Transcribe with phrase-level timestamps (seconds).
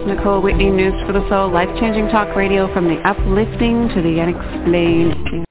[0.00, 4.20] is Nicole Whitney, News for the Soul, life-changing talk radio from the uplifting to the
[4.20, 5.46] unexplained.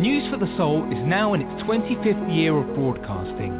[0.00, 3.52] News for the Soul is now in its 25th year of broadcasting.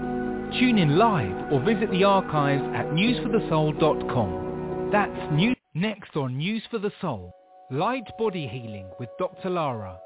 [0.59, 4.89] Tune in live or visit the archives at newsforthesoul.com.
[4.91, 7.35] That's new next on News for the Soul.
[7.71, 9.51] Light Body Healing with Dr.
[9.51, 9.99] Lara.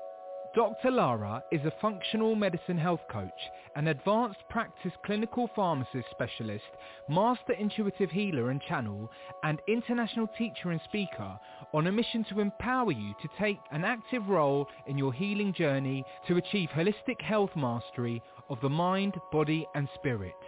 [0.54, 0.92] Dr.
[0.92, 6.62] Lara is a functional medicine health coach, an advanced practice clinical pharmacist specialist,
[7.08, 9.10] master intuitive healer and channel,
[9.42, 11.36] and international teacher and speaker
[11.72, 16.04] on a mission to empower you to take an active role in your healing journey
[16.28, 20.38] to achieve holistic health mastery of the mind, body and spirit.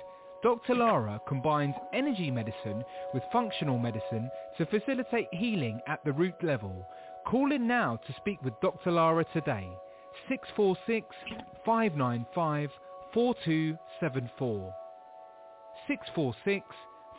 [0.41, 0.77] Dr.
[0.77, 6.87] Lara combines energy medicine with functional medicine to facilitate healing at the root level.
[7.27, 8.93] Call in now to speak with Dr.
[8.93, 9.69] Lara today.
[10.29, 11.07] 646
[11.65, 12.71] 595
[13.15, 14.75] 4274.
[15.89, 16.67] 646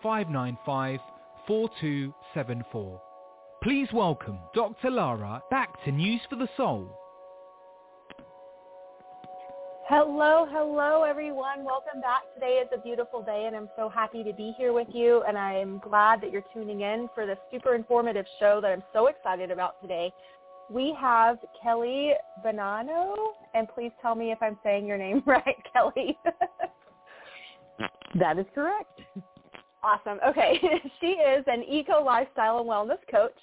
[0.04, 1.00] 595
[1.48, 3.02] 4274.
[3.64, 4.92] Please welcome Dr.
[4.92, 6.98] Lara back to News for the Soul.
[9.90, 11.64] Hello, hello everyone.
[11.64, 12.24] Welcome back.
[12.34, 15.38] Today is a beautiful day and I'm so happy to be here with you and
[15.38, 19.50] I'm glad that you're tuning in for this super informative show that I'm so excited
[19.50, 20.12] about today
[20.70, 22.12] we have Kelly
[22.46, 23.14] Bonanno,
[23.54, 26.18] and please tell me if I'm saying your name right, Kelly.
[28.20, 29.02] that is correct.
[29.84, 30.20] Awesome.
[30.28, 30.60] Okay.
[31.00, 33.38] she is an eco lifestyle and wellness coach,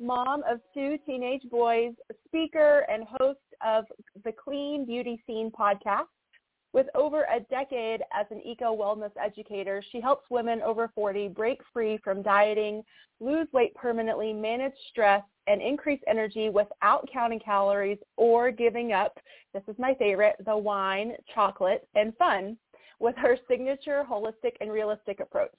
[0.00, 1.92] mom of two teenage boys,
[2.26, 3.84] speaker, and host of
[4.24, 6.06] the Clean Beauty Scene podcast.
[6.72, 11.98] With over a decade as an eco-wellness educator, she helps women over 40 break free
[11.98, 12.84] from dieting,
[13.18, 19.18] lose weight permanently, manage stress, and increase energy without counting calories or giving up,
[19.52, 22.56] this is my favorite, the wine, chocolate, and fun
[23.00, 25.50] with her signature holistic and realistic approach,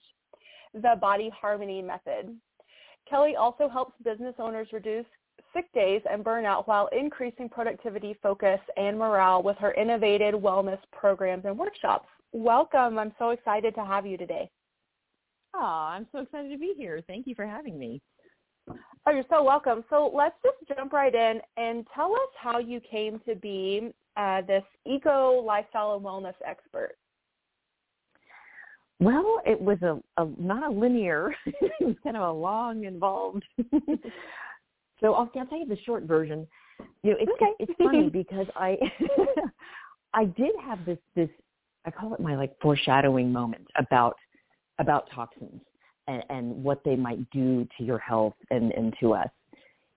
[0.73, 2.37] the Body Harmony Method.
[3.09, 5.05] Kelly also helps business owners reduce
[5.53, 11.45] sick days and burnout while increasing productivity, focus, and morale with her innovative wellness programs
[11.45, 12.07] and workshops.
[12.33, 12.97] Welcome.
[12.97, 14.49] I'm so excited to have you today.
[15.53, 17.01] Oh, I'm so excited to be here.
[17.07, 18.01] Thank you for having me.
[18.69, 19.83] Oh, you're so welcome.
[19.89, 24.41] So let's just jump right in and tell us how you came to be uh,
[24.41, 26.95] this eco lifestyle and wellness expert.
[28.99, 33.43] Well, it was a, a not a linear, it was kind of a long, involved
[35.01, 36.47] So I'll, I'll tell you the short version.
[37.03, 37.51] You know, it's okay.
[37.59, 38.77] it's funny because I
[40.13, 41.29] I did have this this
[41.85, 44.15] I call it my like foreshadowing moment about
[44.79, 45.61] about toxins
[46.07, 49.29] and, and what they might do to your health and, and to us.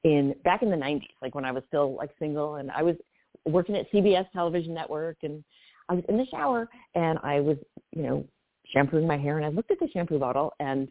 [0.05, 2.97] In back in the nineties, like when I was still like single and I was
[3.47, 5.43] working at CBS television network and
[5.89, 7.57] I was in the shower and I was,
[7.93, 8.25] you know,
[8.67, 10.89] shampooing my hair and I looked at the shampoo bottle and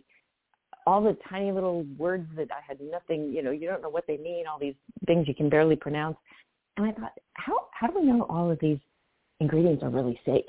[0.86, 4.06] all the tiny little words that I had nothing, you know, you don't know what
[4.08, 6.18] they mean, all these things you can barely pronounce.
[6.78, 8.80] And I thought, how how do we know all of these
[9.40, 10.46] ingredients are really safe?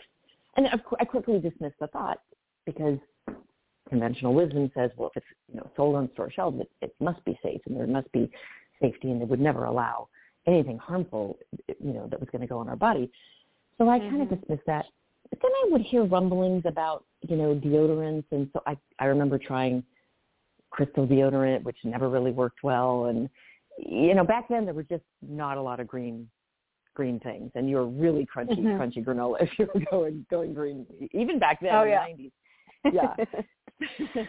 [0.57, 0.69] And
[1.01, 2.21] I quickly dismissed the thought
[2.65, 2.99] because
[3.89, 7.25] conventional wisdom says, well, if it's you know sold on store shelves, it, it must
[7.25, 8.31] be safe and there must be
[8.81, 10.09] safety, and they would never allow
[10.47, 13.11] anything harmful, you know, that was going to go on our body.
[13.79, 14.11] So I mm-hmm.
[14.11, 14.87] kind of dismissed that.
[15.31, 19.39] But then I would hear rumblings about you know deodorants, and so I I remember
[19.39, 19.83] trying
[20.75, 23.07] crystal deodorant, which never really worked well.
[23.07, 23.29] And
[23.79, 26.29] you know, back then there was just not a lot of green
[26.95, 28.81] green things, and you were really crunchy, mm-hmm.
[28.81, 30.87] crunchy granola if you were going going green.
[31.13, 32.33] Even back then oh, in the nineties.
[32.93, 33.15] Yeah.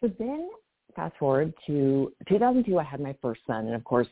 [0.00, 0.48] so then,
[0.94, 4.08] fast forward to 2002, I had my first son, and of course,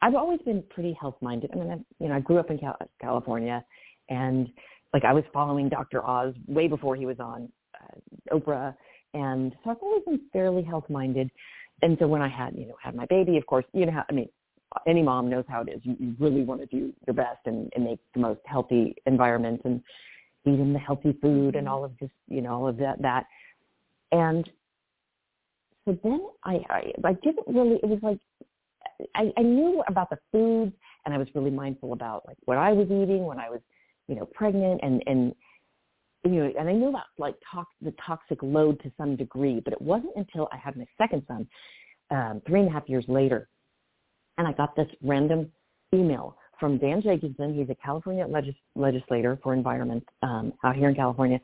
[0.00, 1.50] I've always been pretty health minded.
[1.52, 3.64] I mean, I, you know, I grew up in Cal- California,
[4.08, 4.48] and
[4.92, 6.04] like I was following Dr.
[6.04, 7.50] Oz way before he was on
[7.80, 8.74] uh, Oprah
[9.14, 11.30] and so I've always been fairly health minded.
[11.82, 14.04] And so when I had, you know, had my baby, of course, you know how,
[14.08, 14.28] I mean,
[14.86, 15.80] any mom knows how it is.
[15.82, 19.60] You, you really want to do your best and, and make the most healthy environment
[19.64, 19.82] and
[20.46, 21.68] eat in the healthy food and mm-hmm.
[21.68, 23.26] all of this, you know, all of that, that.
[24.12, 24.48] And
[25.84, 28.18] so then I, I, I didn't really, it was like,
[29.14, 30.72] I, I knew about the foods
[31.04, 33.60] and I was really mindful about like what I was eating when I was,
[34.08, 35.34] you know, pregnant and, and
[36.24, 39.72] you know, and I knew about like tox, the toxic load to some degree, but
[39.72, 41.46] it wasn't until I had my second son,
[42.10, 43.48] um, three and a half years later,
[44.38, 45.50] and I got this random
[45.92, 47.54] email from Dan Jacobson.
[47.54, 51.40] He's a California legis- legislator for environment um, out here in California,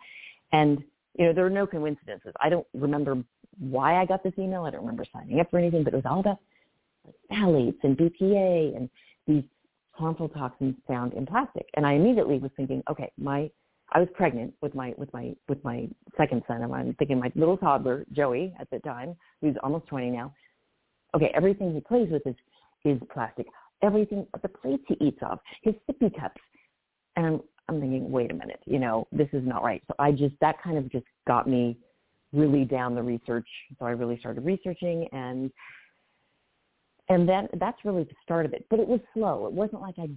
[0.52, 0.82] and
[1.18, 2.32] you know there are no coincidences.
[2.40, 3.22] I don't remember
[3.58, 4.64] why I got this email.
[4.64, 6.38] I don't remember signing up for anything, but it was all about
[7.32, 8.88] phthalates and BPA and
[9.26, 9.42] these
[9.92, 11.66] harmful toxins found in plastic.
[11.74, 13.50] And I immediately was thinking, okay, my
[13.92, 17.32] I was pregnant with my with my with my second son, and I'm thinking my
[17.34, 20.34] little toddler Joey at the time, who's almost 20 now.
[21.14, 22.34] Okay, everything he plays with is
[22.84, 23.46] is plastic.
[23.82, 26.40] Everything, the plates he eats off, his sippy cups,
[27.16, 29.82] and I'm I'm thinking, wait a minute, you know, this is not right.
[29.88, 31.78] So I just that kind of just got me
[32.32, 33.46] really down the research.
[33.78, 35.50] So I really started researching and
[37.10, 38.66] and then that's really the start of it.
[38.68, 39.46] But it was slow.
[39.46, 40.08] It wasn't like I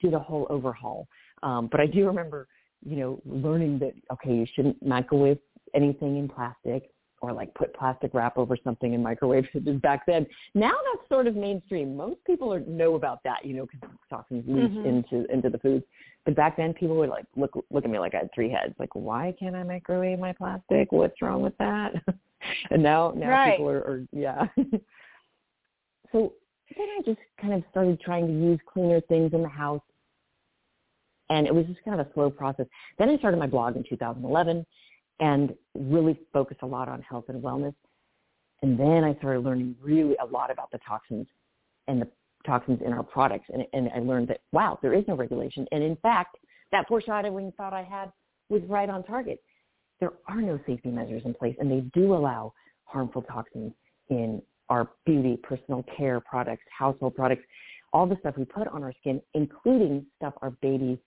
[0.00, 1.08] did a whole overhaul.
[1.42, 2.46] Um, but I do remember
[2.84, 5.38] you know, learning that okay, you shouldn't microwave
[5.74, 6.90] anything in plastic
[7.22, 9.46] or like put plastic wrap over something in microwave
[9.82, 10.26] back then.
[10.54, 11.96] Now that's sort of mainstream.
[11.96, 14.86] Most people are, know about that, you know, because toxins leach mm-hmm.
[14.86, 15.84] into into the foods.
[16.24, 18.74] But back then, people would like look look at me like I had three heads.
[18.78, 20.92] Like, why can't I microwave my plastic?
[20.92, 21.94] What's wrong with that?
[22.70, 23.52] and now now right.
[23.52, 24.46] people are, are yeah.
[26.12, 26.32] so
[26.76, 29.82] then I just kind of started trying to use cleaner things in the house
[31.30, 32.66] and it was just kind of a slow process.
[32.98, 34.64] Then I started my blog in 2011
[35.20, 37.74] and really focused a lot on health and wellness.
[38.62, 41.26] And then I started learning really a lot about the toxins
[41.88, 42.08] and the
[42.46, 43.46] toxins in our products.
[43.52, 45.66] And, and I learned that, wow, there is no regulation.
[45.72, 46.36] And in fact,
[46.72, 48.12] that foreshadowing thought I had
[48.48, 49.40] was right on target.
[50.00, 52.52] There are no safety measures in place, and they do allow
[52.84, 53.72] harmful toxins
[54.10, 57.42] in our beauty, personal care products, household products,
[57.92, 60.98] all the stuff we put on our skin, including stuff our babies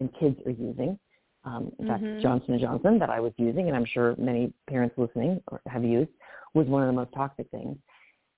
[0.00, 0.98] and kids are using.
[1.44, 2.20] Um, in fact, mm-hmm.
[2.20, 6.10] Johnson & Johnson that I was using, and I'm sure many parents listening have used,
[6.54, 7.76] was one of the most toxic things.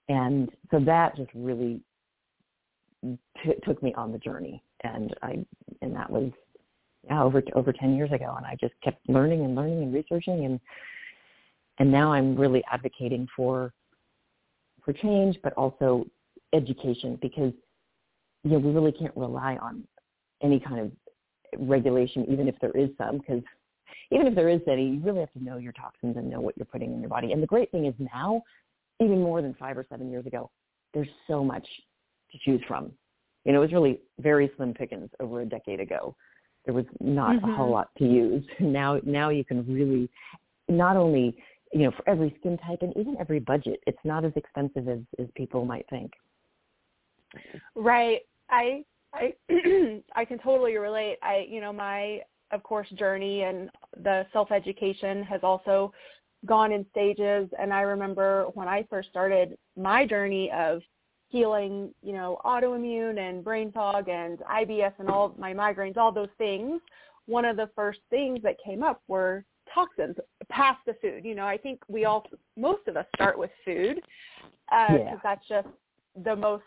[0.09, 1.81] And so that just really
[3.43, 4.63] t- took me on the journey.
[4.85, 5.45] And I,
[5.81, 6.31] and that was,
[7.05, 8.35] yeah, over, over 10 years ago.
[8.37, 10.45] And I just kept learning and learning and researching.
[10.45, 10.61] And,
[11.79, 13.73] and now I'm really advocating for,
[14.85, 16.05] for change, but also
[16.53, 17.53] education because,
[18.45, 19.85] you know, we really can't rely on
[20.43, 20.93] any kind of
[21.59, 23.43] regulation, even if there is some, because
[24.11, 26.57] even if there is any, you really have to know your toxins and know what
[26.57, 27.33] you're putting in your body.
[27.33, 28.43] And the great thing is now,
[29.01, 30.51] even more than five or seven years ago,
[30.95, 31.67] there's so much
[32.31, 32.93] to choose from.
[33.45, 36.15] You know, it was really very slim pickings over a decade ago.
[36.65, 37.51] There was not mm-hmm.
[37.51, 37.75] a whole mm-hmm.
[37.75, 38.45] lot to use.
[38.61, 40.09] Now, now you can really,
[40.69, 41.35] not only,
[41.73, 45.01] you know, for every skin type and even every budget, it's not as expensive as,
[45.19, 46.13] as people might think.
[47.75, 48.21] Right.
[48.51, 49.35] I I
[50.15, 51.19] I can totally relate.
[51.23, 52.21] I you know my
[52.51, 53.71] of course journey and
[54.03, 55.93] the self education has also
[56.45, 60.83] gone in stages and I remember when I first started my journey of
[61.33, 66.29] healing, you know, autoimmune and brain fog and IBS and all my migraines, all those
[66.37, 66.81] things,
[67.27, 70.17] one of the first things that came up were toxins
[70.51, 71.25] past the food.
[71.25, 72.27] You know, I think we all,
[72.57, 73.97] most of us start with food
[74.69, 75.15] because uh, yeah.
[75.23, 75.69] that's just
[76.23, 76.65] the most,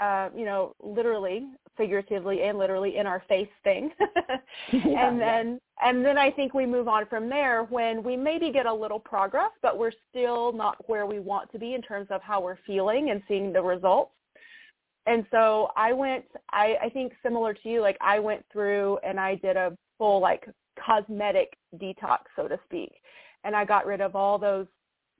[0.00, 1.46] uh, you know, literally
[1.76, 3.90] figuratively and literally in our face thing.
[4.72, 5.88] yeah, and then yeah.
[5.88, 9.00] and then I think we move on from there when we maybe get a little
[9.00, 12.58] progress, but we're still not where we want to be in terms of how we're
[12.66, 14.12] feeling and seeing the results.
[15.06, 19.18] And so I went I, I think similar to you, like I went through and
[19.18, 20.48] I did a full like
[20.84, 22.92] cosmetic detox, so to speak.
[23.44, 24.66] And I got rid of all those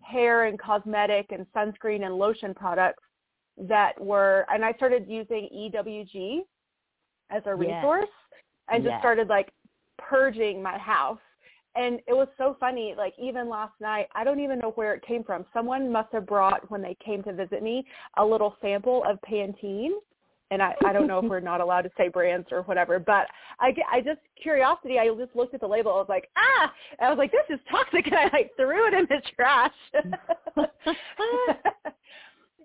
[0.02, 3.02] hair and cosmetic and sunscreen and lotion products
[3.58, 6.40] that were, and I started using EWG
[7.30, 8.40] as a resource yes.
[8.68, 9.00] and just yes.
[9.00, 9.52] started like
[9.98, 11.18] purging my house.
[11.74, 15.02] And it was so funny, like even last night, I don't even know where it
[15.06, 15.46] came from.
[15.54, 17.86] Someone must have brought, when they came to visit me,
[18.18, 19.92] a little sample of Pantene
[20.52, 23.26] and I, I don't know if we're not allowed to say brands or whatever, but
[23.58, 25.92] I, I just curiosity, I just looked at the label.
[25.92, 28.86] I was like, ah, and I was like, this is toxic, and I like threw
[28.86, 29.72] it in the trash.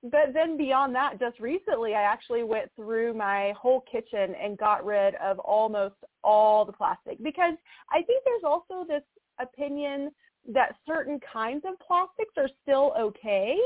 [0.04, 4.86] but then beyond that, just recently, I actually went through my whole kitchen and got
[4.86, 7.54] rid of almost all the plastic because
[7.92, 9.04] I think there's also this
[9.40, 10.12] opinion
[10.54, 13.58] that certain kinds of plastics are still okay.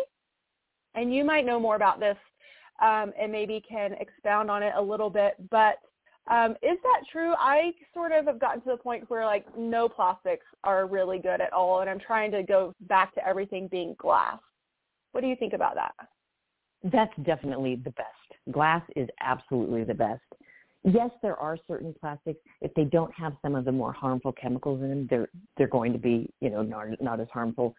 [0.96, 2.18] And you might know more about this
[2.82, 5.36] um, and maybe can expound on it a little bit.
[5.50, 5.76] But
[6.30, 7.34] um, is that true?
[7.38, 11.42] I sort of have gotten to the point where like no plastics are really good
[11.42, 14.40] at all, and I'm trying to go back to everything being glass.
[15.12, 15.94] What do you think about that?
[16.84, 18.08] That's definitely the best.
[18.52, 20.22] Glass is absolutely the best.
[20.84, 22.40] Yes, there are certain plastics.
[22.62, 25.94] If they don't have some of the more harmful chemicals in them, they're they're going
[25.94, 27.76] to be you know not not as harmful.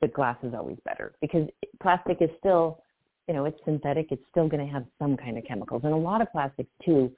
[0.00, 1.48] But glass is always better because
[1.80, 2.80] plastic is still,
[3.28, 4.08] you know, it's synthetic.
[4.10, 7.12] It's still going to have some kind of chemicals, and a lot of plastics too.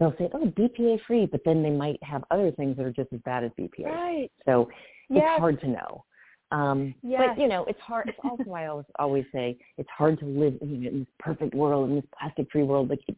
[0.00, 3.12] They'll say, "Oh, BPA free," but then they might have other things that are just
[3.12, 3.84] as bad as BPA.
[3.86, 4.32] Right.
[4.44, 4.62] So
[5.08, 5.38] it's yes.
[5.38, 6.04] hard to know.
[6.50, 7.22] Um, yes.
[7.26, 8.08] But you know, it's hard.
[8.08, 11.54] It's also why I always always say it's hard to live in, in this perfect
[11.54, 12.90] world, in this plastic-free world.
[12.90, 13.16] Like it,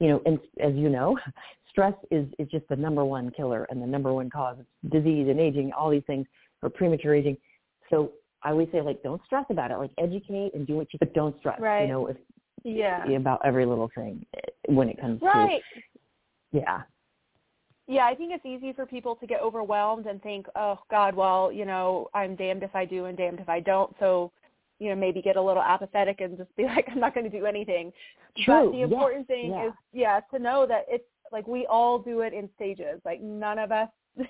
[0.00, 1.18] you know, and as you know,
[1.70, 5.28] stress is is just the number one killer and the number one cause of disease
[5.28, 6.26] and aging, all these things,
[6.62, 7.36] or premature aging.
[7.90, 9.78] So I always say like, don't stress about it.
[9.78, 11.60] Like educate and do what you, but don't stress.
[11.60, 11.82] Right.
[11.82, 12.16] You know, if
[12.64, 15.60] yeah about every little thing eh, when it comes to right.
[16.52, 16.82] to yeah
[17.86, 21.52] yeah, I think it's easy for people to get overwhelmed and think, oh God, well,
[21.52, 23.94] you know, I'm damned if I do and damned if I don't.
[24.00, 24.32] So,
[24.78, 27.38] you know, maybe get a little apathetic and just be like, I'm not going to
[27.38, 27.92] do anything.
[28.44, 28.70] True.
[28.70, 29.36] But the important yes.
[29.36, 29.66] thing yeah.
[29.66, 33.00] is, yeah, to know that it's like we all do it in stages.
[33.04, 33.88] Like none of us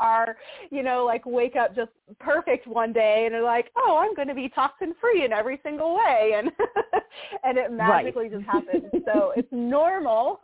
[0.00, 0.36] are,
[0.70, 4.28] you know, like wake up just perfect one day and are like, oh, I'm going
[4.28, 6.50] to be toxin free in every single way, and
[7.44, 8.32] and it magically right.
[8.32, 8.84] just happens.
[9.04, 10.40] so it's normal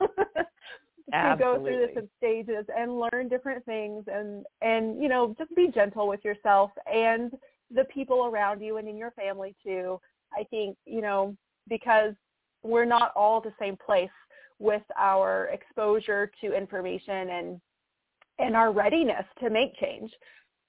[1.11, 5.55] to go through this in stages and learn different things and and you know just
[5.57, 7.33] be gentle with yourself and
[7.75, 10.01] the people around you and in your family too.
[10.33, 11.37] I think you know
[11.69, 12.15] because
[12.63, 14.11] we're not all the same place
[14.59, 17.61] with our exposure to information and
[18.39, 20.11] and our readiness to make change.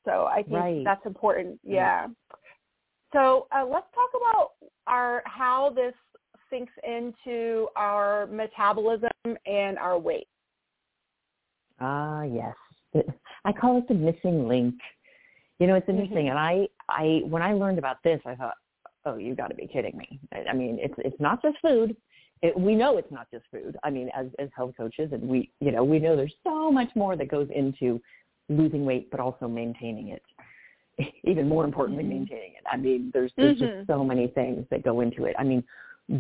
[0.05, 0.83] So i think Right.
[0.83, 1.59] that's important.
[1.63, 2.07] Yeah.
[3.13, 4.51] So uh, let's talk about
[4.87, 5.93] our how this
[6.53, 9.09] sinks into our metabolism
[9.45, 10.27] and our weight.
[11.79, 12.55] Ah, yes.
[13.45, 14.75] I call it the missing link.
[15.59, 16.29] You know, it's interesting.
[16.29, 18.53] And I, I, when I learned about this, I thought,
[19.05, 20.19] oh, you got to be kidding me.
[20.31, 21.95] I I mean, it's it's not just food.
[22.41, 23.77] It, we know it's not just food.
[23.83, 26.89] I mean, as as health coaches, and we, you know, we know there's so much
[26.95, 28.01] more that goes into
[28.49, 30.23] losing weight, but also maintaining it.
[31.23, 32.09] Even more importantly, Mhm.
[32.09, 32.63] maintaining it.
[32.71, 33.77] I mean, there's there's Mhm.
[33.77, 35.35] just so many things that go into it.
[35.39, 35.63] I mean,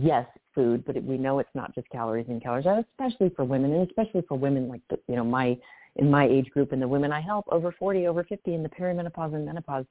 [0.01, 3.73] yes, food, but we know it's not just calories in calories out, especially for women,
[3.73, 5.57] and especially for women like the, you know my
[5.97, 8.69] in my age group and the women I help over 40, over 50 in the
[8.69, 9.85] perimenopause and menopause.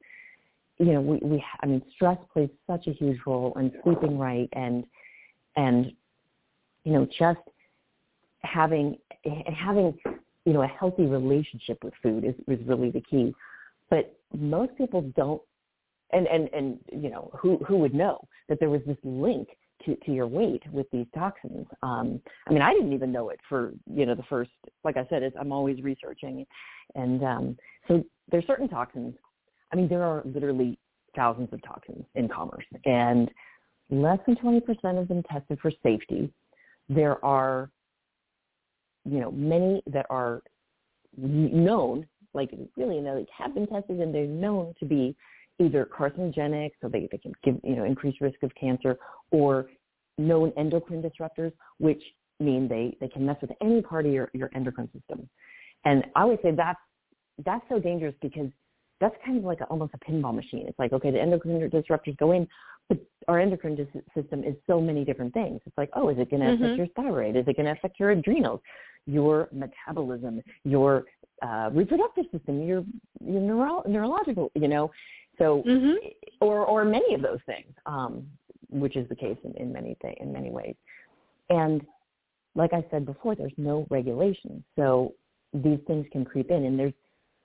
[0.78, 4.48] You know, we we I mean, stress plays such a huge role in sleeping right
[4.52, 4.84] and
[5.56, 5.92] and
[6.84, 7.40] you know just
[8.40, 8.98] having
[9.46, 9.96] having
[10.44, 13.34] you know a healthy relationship with food is is really the key.
[13.90, 15.42] But most people don't
[16.10, 19.48] and and and you know who who would know that there was this link
[19.84, 21.66] to to your weight with these toxins.
[21.82, 24.50] Um i mean i didn't even know it for you know the first
[24.84, 26.46] like i said i'm always researching.
[26.94, 27.56] And um
[27.88, 29.14] so there's certain toxins.
[29.72, 30.78] I mean there are literally
[31.14, 32.64] thousands of toxins in commerce.
[32.84, 33.30] And
[33.90, 34.62] less than 20%
[35.00, 36.32] of them tested for safety.
[36.88, 37.70] There are
[39.04, 40.42] you know many that are
[41.16, 45.14] known like really you know like have been tested and they're known to be
[45.58, 48.98] either carcinogenic, so they, they can give you know increased risk of cancer,
[49.30, 49.66] or
[50.18, 52.02] known endocrine disruptors, which
[52.40, 55.28] mean they they can mess with any part of your your endocrine system.
[55.84, 56.78] And I would say that's
[57.44, 58.48] that's so dangerous because
[59.00, 60.66] that's kind of like a, almost a pinball machine.
[60.68, 62.46] It's like okay, the endocrine disruptors go in,
[62.88, 65.60] but our endocrine dis- system is so many different things.
[65.66, 66.78] It's like oh, is it going to affect Mhm.
[66.78, 67.36] your thyroid?
[67.36, 68.60] Is it going to affect your adrenals?
[69.06, 71.04] Your metabolism, your
[71.42, 72.84] uh, reproductive system, your
[73.24, 74.90] your neuro- neurological, you know.
[75.42, 75.96] So, Mhm.
[76.40, 78.12] or or many of those things, um,
[78.70, 80.76] which is the case in, in many th- in many ways.
[81.50, 81.84] And
[82.54, 85.14] like I said before, there's no regulation, so
[85.52, 86.64] these things can creep in.
[86.64, 86.94] And there's,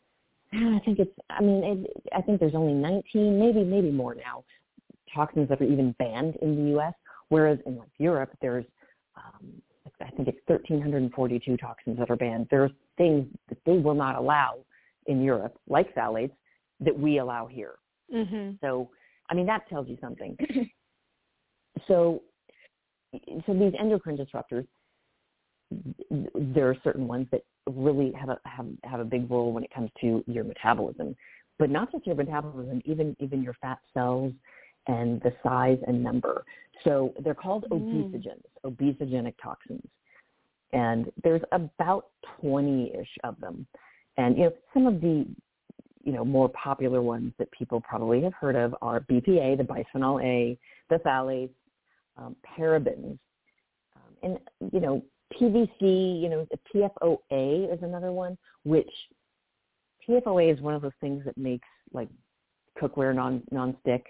[0.54, 4.44] I think it's, I mean, it, I think there's only 19, maybe maybe more now,
[5.14, 6.94] toxins that are even banned in the U.S.
[7.30, 8.66] Whereas in like Europe, there's,
[9.16, 9.62] um,
[10.02, 12.48] I think it's 1,342 toxins that are banned.
[12.52, 14.60] There's things that they will not allow
[15.08, 16.36] in Europe, like phthalates,
[16.80, 17.76] that we allow here.
[18.14, 18.60] Mhm.
[18.62, 18.90] So,
[19.30, 20.38] I mean, that tells you something.
[21.88, 22.24] so,
[23.46, 24.68] so these endocrine disruptors,
[26.34, 29.72] there are certain ones that really have a have have a big role when it
[29.74, 31.16] comes to your metabolism,
[31.60, 34.34] but not just your metabolism, even even your fat cells
[34.88, 36.46] and the size and number.
[36.86, 37.84] So they're called Mm.
[37.90, 39.86] obesogens, obesogenic toxins,
[40.72, 42.12] and there's about
[42.42, 43.68] 20-ish of them.
[44.16, 45.26] And you know, some of the
[46.08, 50.24] you know more popular ones that people probably have heard of are BPA, the bisphenol
[50.24, 50.58] A,
[50.90, 51.50] the phthalates,
[52.16, 53.20] um, parabens,
[53.94, 54.40] um, and
[54.72, 56.22] you know PVC.
[56.22, 58.90] You know the PFOA is another one, which
[60.08, 62.08] PFOA is one of those things that makes like
[62.82, 64.06] cookware non non-stick,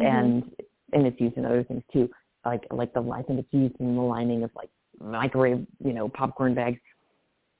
[0.00, 0.06] Mhm.
[0.06, 0.56] and
[0.92, 2.10] and it's used in other things too,
[2.44, 6.08] like like the I think it's used in the lining of like microwave you know
[6.08, 6.80] popcorn bags.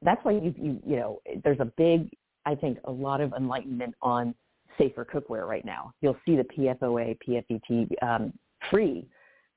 [0.03, 2.11] That's why you you you know there's a big
[2.47, 4.35] I think a lot of enlightenment on
[4.79, 5.93] safer cookware right now.
[6.01, 8.33] You'll see the PFOA, PFET um,
[8.71, 9.07] free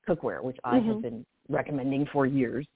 [0.08, 1.02] cookware, which I have Mhm.
[1.02, 2.66] been recommending for years.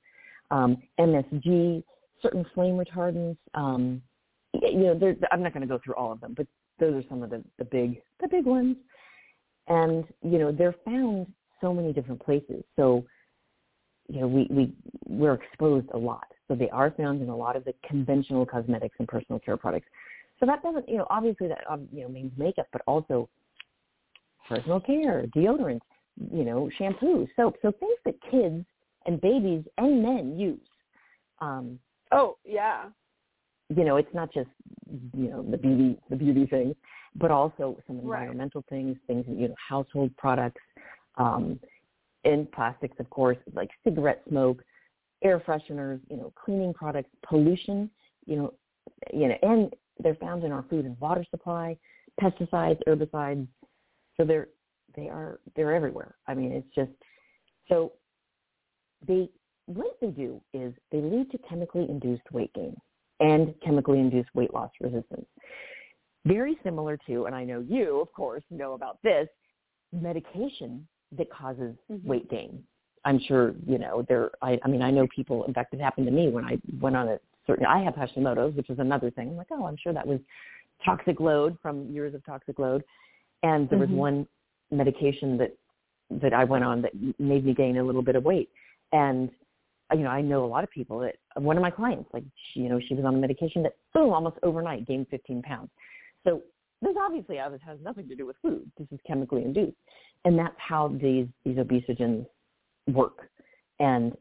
[0.50, 1.82] Um, MSG,
[2.20, 3.38] certain flame retardants.
[3.54, 4.02] Um,
[4.54, 6.46] you know, I'm not going to go through all of them, but
[6.78, 8.76] those are some of the, the big the big ones.
[9.68, 12.64] And you know, they're found so many different places.
[12.76, 13.04] So
[14.08, 14.74] you know, we, we,
[15.06, 16.26] we're exposed a lot.
[16.48, 19.86] So they are found in a lot of the conventional cosmetics and personal care products.
[20.40, 23.28] So that doesn't, you know, obviously that, um, you know, means makeup, but also
[24.48, 25.80] personal care, deodorant,
[26.32, 27.56] you know, shampoo, soap.
[27.62, 28.64] So things that kids
[29.06, 30.58] and babies and men use.
[31.40, 31.78] Um,
[32.10, 32.86] oh, yeah.
[33.74, 34.50] You know, it's not just,
[35.16, 36.74] you know, the beauty, the beauty things,
[37.14, 38.76] but also some environmental right.
[38.76, 40.60] things, things, you know, household products,
[41.16, 41.58] um,
[42.24, 44.62] and plastics, of course, like cigarette smoke,
[45.22, 47.90] air fresheners, you know, cleaning products, pollution,
[48.26, 48.54] you know,
[49.12, 51.76] you know, and they're found in our food and water supply,
[52.20, 53.46] pesticides, herbicides.
[54.16, 54.48] So they're
[54.96, 56.16] they are they're everywhere.
[56.26, 56.90] I mean, it's just
[57.68, 57.92] so
[59.06, 59.28] they
[59.66, 62.76] what they do is they lead to chemically induced weight gain
[63.20, 65.26] and chemically induced weight loss resistance.
[66.24, 69.28] Very similar to, and I know you, of course, know about this,
[69.92, 70.86] medication
[71.16, 72.06] that causes mm-hmm.
[72.06, 72.62] weight gain.
[73.04, 76.06] I'm sure, you know, there, I, I mean, I know people, in fact, it happened
[76.06, 79.30] to me when I went on a certain, I have Hashimoto's, which is another thing.
[79.30, 80.20] I'm like, oh, I'm sure that was
[80.84, 82.84] toxic load from years of toxic load.
[83.42, 83.92] And there mm-hmm.
[83.92, 84.26] was one
[84.70, 85.56] medication that,
[86.22, 88.50] that I went on that made me gain a little bit of weight.
[88.92, 89.30] And,
[89.92, 92.60] you know, I know a lot of people that, one of my clients, like, she,
[92.60, 95.70] you know, she was on a medication that, oh, almost overnight gained 15 pounds.
[96.24, 96.42] So
[96.82, 98.70] this obviously has nothing to do with food.
[98.78, 99.76] This is chemically induced.
[100.24, 102.26] And that's how these, these obesogens
[102.88, 103.28] work.
[103.80, 104.12] And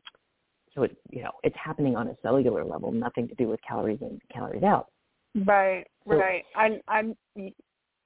[0.74, 4.00] so it, you know, it's happening on a cellular level, nothing to do with calories
[4.02, 4.88] in, calories out.
[5.46, 6.44] Right, so, right.
[6.56, 7.16] I'm, I'm,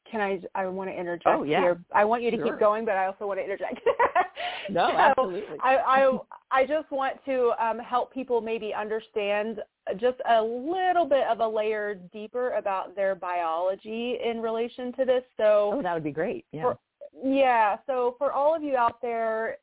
[0.09, 1.61] can I, I want to interject oh, yeah.
[1.61, 1.81] here.
[1.93, 2.45] I want you to sure.
[2.45, 3.79] keep going, but I also want to interject.
[4.69, 5.57] no, so absolutely.
[5.63, 6.17] I, I,
[6.51, 9.61] I just want to um, help people maybe understand
[9.97, 15.23] just a little bit of a layer deeper about their biology in relation to this.
[15.37, 16.45] So, oh, that would be great.
[16.51, 16.61] Yeah.
[16.61, 16.79] For,
[17.23, 17.77] yeah.
[17.87, 19.57] So for all of you out there,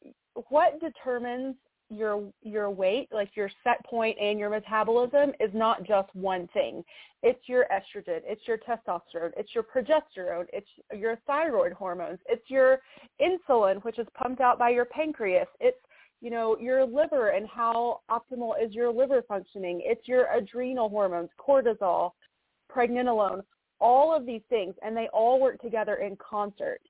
[0.49, 1.57] what determines
[1.91, 6.83] your your weight, like your set point and your metabolism is not just one thing.
[7.23, 12.81] It's your estrogen, it's your testosterone, it's your progesterone, it's your thyroid hormones, it's your
[13.21, 15.49] insulin which is pumped out by your pancreas.
[15.61, 15.79] It's
[16.21, 19.83] you know, your liver and how optimal is your liver functioning.
[19.85, 22.13] It's your adrenal hormones, cortisol,
[22.75, 23.43] pregnenolone,
[23.81, 26.81] all of these things and they all work together in concert.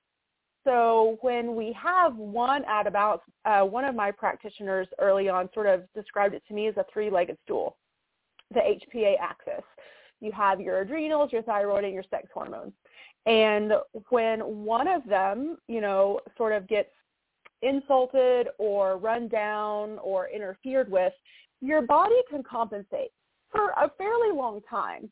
[0.63, 5.67] So when we have one out about, uh, one of my practitioners early on sort
[5.67, 7.75] of described it to me as a three-legged stool,
[8.53, 9.63] the HPA axis.
[10.21, 12.71] You have your adrenals, your thyroid, and your sex hormones.
[13.25, 13.73] And
[14.09, 16.89] when one of them, you know, sort of gets
[17.61, 21.13] insulted or run down or interfered with,
[21.61, 23.11] your body can compensate
[23.51, 25.09] for a fairly long time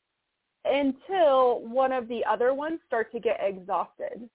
[0.66, 4.30] until one of the other ones start to get exhausted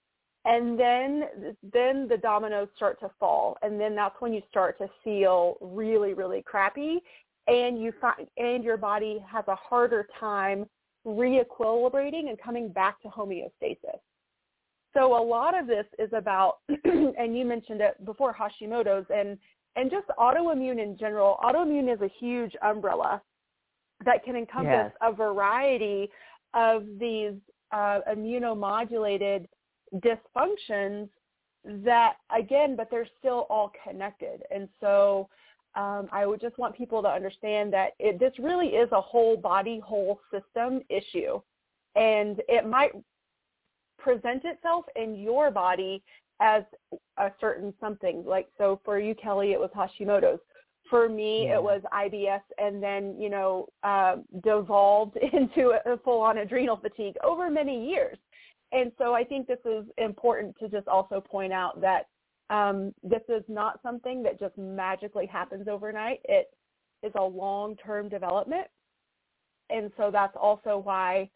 [0.47, 1.25] and then
[1.73, 3.57] then the dominoes start to fall.
[3.61, 6.99] And then that's when you start to feel really really crappy.
[7.47, 10.65] And you find and your body has a harder time
[11.05, 13.99] reequilibrating and coming back to homeostasis.
[14.93, 19.37] So a lot of this is about and you mentioned it before hashimoto's and
[19.75, 21.37] and just autoimmune in general.
[21.43, 23.21] Autoimmune is a huge umbrella
[24.05, 24.91] that can encompass yes.
[25.01, 26.09] a variety
[26.53, 27.33] of these
[27.71, 29.45] uh, immunomodulated
[29.95, 31.09] dysfunctions
[31.83, 34.43] that again, but they're still all connected.
[34.53, 35.29] And so
[35.75, 39.37] um, I would just want people to understand that it, this really is a whole
[39.37, 41.39] body, whole system issue.
[41.95, 42.91] And it might
[43.97, 46.03] present itself in your body
[46.39, 46.63] as
[47.17, 48.23] a certain something.
[48.25, 50.39] Like, so for you, Kelly, it was Hashimoto's.
[50.89, 56.77] For me, it was IBS and then, you know, uh, devolved into a full-on adrenal
[56.77, 58.17] fatigue over many years.
[58.71, 62.07] And so I think this is important to just also point out that
[62.49, 66.19] um, this is not something that just magically happens overnight.
[66.25, 66.47] It
[67.03, 68.67] is a long-term development.
[69.69, 71.29] And so that's also why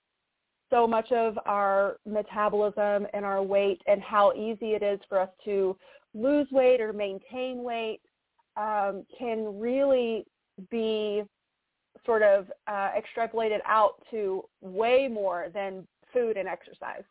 [0.69, 5.29] so much of our metabolism and our weight and how easy it is for us
[5.45, 5.77] to
[6.13, 7.99] lose weight or maintain weight
[8.57, 10.25] um, can really
[10.69, 11.23] be
[12.05, 17.03] sort of uh, extrapolated out to way more than food and exercise.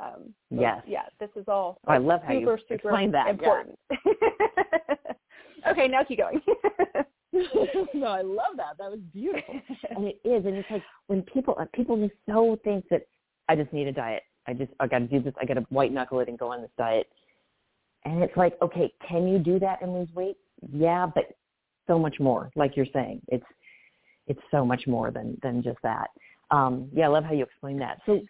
[0.00, 0.82] Um, so, yes.
[0.86, 3.28] Yeah, this is all oh, I love how you super explain that.
[3.28, 3.78] important.
[3.90, 4.94] Yeah.
[5.70, 6.40] okay, now keep going.
[7.94, 8.76] no, I love that.
[8.78, 9.54] That was beautiful.
[9.90, 10.44] and it is.
[10.44, 13.02] And it's like when people, people just so think that
[13.48, 14.22] I just need a diet.
[14.46, 15.34] I just, I got to do this.
[15.40, 17.08] I got to white knuckle it and go on this diet.
[18.04, 20.36] And it's like, okay, can you do that and lose weight?
[20.72, 21.24] Yeah, but
[21.86, 22.50] so much more.
[22.54, 23.44] Like you're saying, it's,
[24.26, 26.08] it's so much more than, than just that.
[26.50, 27.98] Um, yeah, I love how you explain that.
[28.06, 28.20] So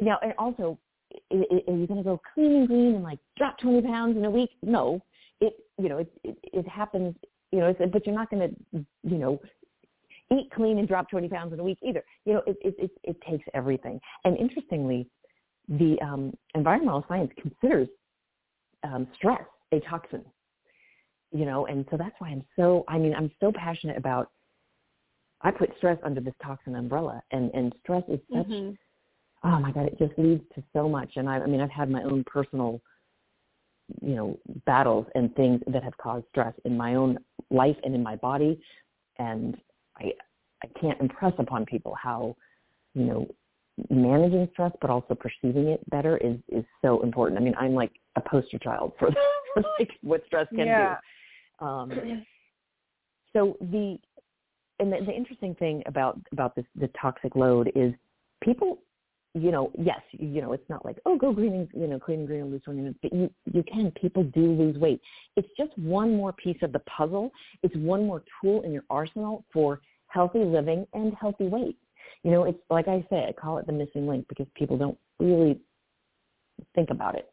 [0.00, 0.78] now, and also,
[1.30, 4.30] are you going to go clean and green and like drop 20 pounds in a
[4.30, 4.50] week?
[4.62, 5.00] No.
[5.40, 7.14] It you know, it, it, it happens,
[7.52, 9.40] you know, it's, but you're not going to, you know,
[10.32, 12.02] eat clean and drop 20 pounds in a week either.
[12.24, 14.00] You know, it, it, it, it takes everything.
[14.24, 15.08] And interestingly,
[15.68, 17.88] the um, environmental science considers
[18.84, 20.24] um, stress a toxin,
[21.32, 24.30] you know, and so that's why I'm so, I mean, I'm so passionate about,
[25.42, 28.70] I put stress under this toxin umbrella and, and stress is such, mm-hmm.
[29.46, 31.12] Oh my God, it just leads to so much.
[31.16, 32.80] And I, I mean, I've had my own personal,
[34.02, 37.18] you know, battles and things that have caused stress in my own
[37.50, 38.60] life and in my body.
[39.18, 39.56] And
[39.98, 40.12] I,
[40.64, 42.36] I can't impress upon people how,
[42.94, 43.28] you know,
[43.90, 47.38] managing stress but also perceiving it better is is so important.
[47.38, 49.10] I mean, I'm like a poster child for,
[49.54, 50.96] for like what stress can yeah.
[51.60, 51.66] do.
[51.66, 51.90] Um,
[53.32, 53.98] so the
[54.78, 57.92] and the, the interesting thing about about this the toxic load is
[58.42, 58.78] people
[59.36, 62.20] you know, yes, you know, it's not like, oh, go green and, you know, clean
[62.20, 63.90] and green and lose 20 minutes, but you, you can.
[63.90, 65.00] People do lose weight.
[65.36, 67.30] It's just one more piece of the puzzle.
[67.62, 71.76] It's one more tool in your arsenal for healthy living and healthy weight.
[72.22, 74.96] You know, it's like I say, I call it the missing link because people don't
[75.18, 75.60] really
[76.74, 77.30] think about it.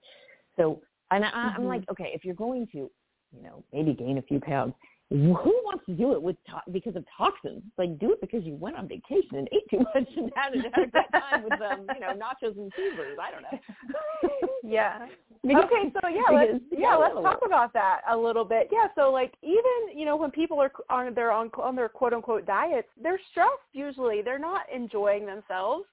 [0.57, 1.61] So, and I, mm-hmm.
[1.61, 4.73] I'm like, okay, if you're going to, you know, maybe gain a few pounds,
[5.13, 7.61] who wants to do it with to- because of toxins?
[7.77, 10.65] Like, do it because you went on vacation and ate too much and had, had
[10.65, 13.17] a good time with, um, you know, nachos and Caesars.
[13.21, 14.47] I don't know.
[14.63, 15.05] yeah.
[15.45, 18.69] okay, so yeah, let's yeah, let's talk about that a little bit.
[18.71, 22.13] Yeah, so like even you know when people are on their on on their quote
[22.13, 24.21] unquote diets, they're stressed usually.
[24.21, 25.85] They're not enjoying themselves,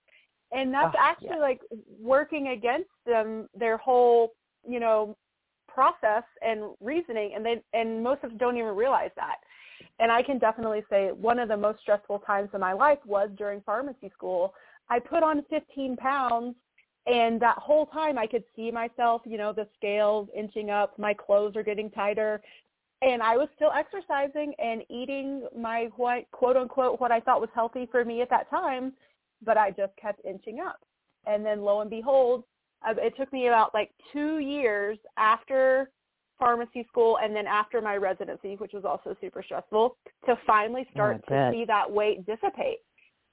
[0.53, 1.41] and that's oh, actually yeah.
[1.41, 1.61] like
[2.01, 4.33] working against them their whole
[4.67, 5.17] you know
[5.73, 9.37] process and reasoning and they and most of us don't even realize that.
[9.99, 13.31] And i can definitely say one of the most stressful times in my life was
[13.37, 14.55] during pharmacy school.
[14.89, 16.55] I put on 15 pounds
[17.07, 21.15] and that whole time i could see myself you know the scales inching up my
[21.15, 22.43] clothes are getting tighter
[23.01, 27.49] and i was still exercising and eating my what quote unquote what i thought was
[27.55, 28.93] healthy for me at that time
[29.45, 30.81] but i just kept inching up.
[31.27, 32.45] And then lo and behold
[32.87, 35.91] it took me about like two years after
[36.39, 41.23] pharmacy school and then after my residency, which was also super stressful, to finally start
[41.29, 42.79] oh, to see that weight dissipate.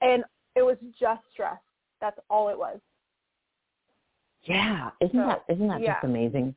[0.00, 0.22] And
[0.54, 1.58] it was just stress.
[2.00, 2.78] That's all it was.
[4.44, 5.94] Yeah, isn't so, that isn't that yeah.
[5.94, 6.54] just amazing?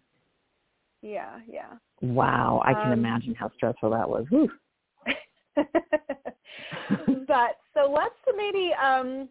[1.02, 1.74] Yeah, yeah.
[2.02, 4.26] Wow, I can um, imagine how stressful that was.
[7.28, 9.28] but so let's maybe um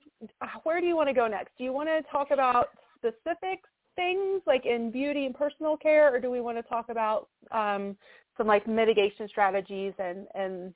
[0.64, 1.52] where do you want to go next?
[1.56, 2.68] Do you want to talk about
[3.00, 3.60] specific
[3.96, 7.96] things like in beauty and personal care, or do we want to talk about um,
[8.36, 10.72] some like mitigation strategies and and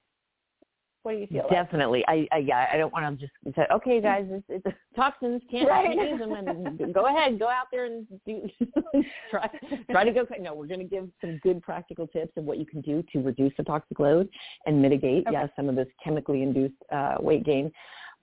[1.04, 1.46] what do you feel?
[1.50, 2.02] Definitely.
[2.08, 2.28] Like?
[2.32, 2.66] I, I yeah.
[2.72, 5.94] I don't want to just say, okay, guys, it's, it's toxins can't right.
[5.94, 8.48] use them, and go ahead, go out there and do
[9.30, 9.48] try
[9.90, 10.26] try to go.
[10.40, 13.20] No, we're going to give some good practical tips of what you can do to
[13.20, 14.30] reduce the toxic load
[14.64, 15.32] and mitigate, okay.
[15.34, 17.70] yeah, some of this chemically induced uh, weight gain.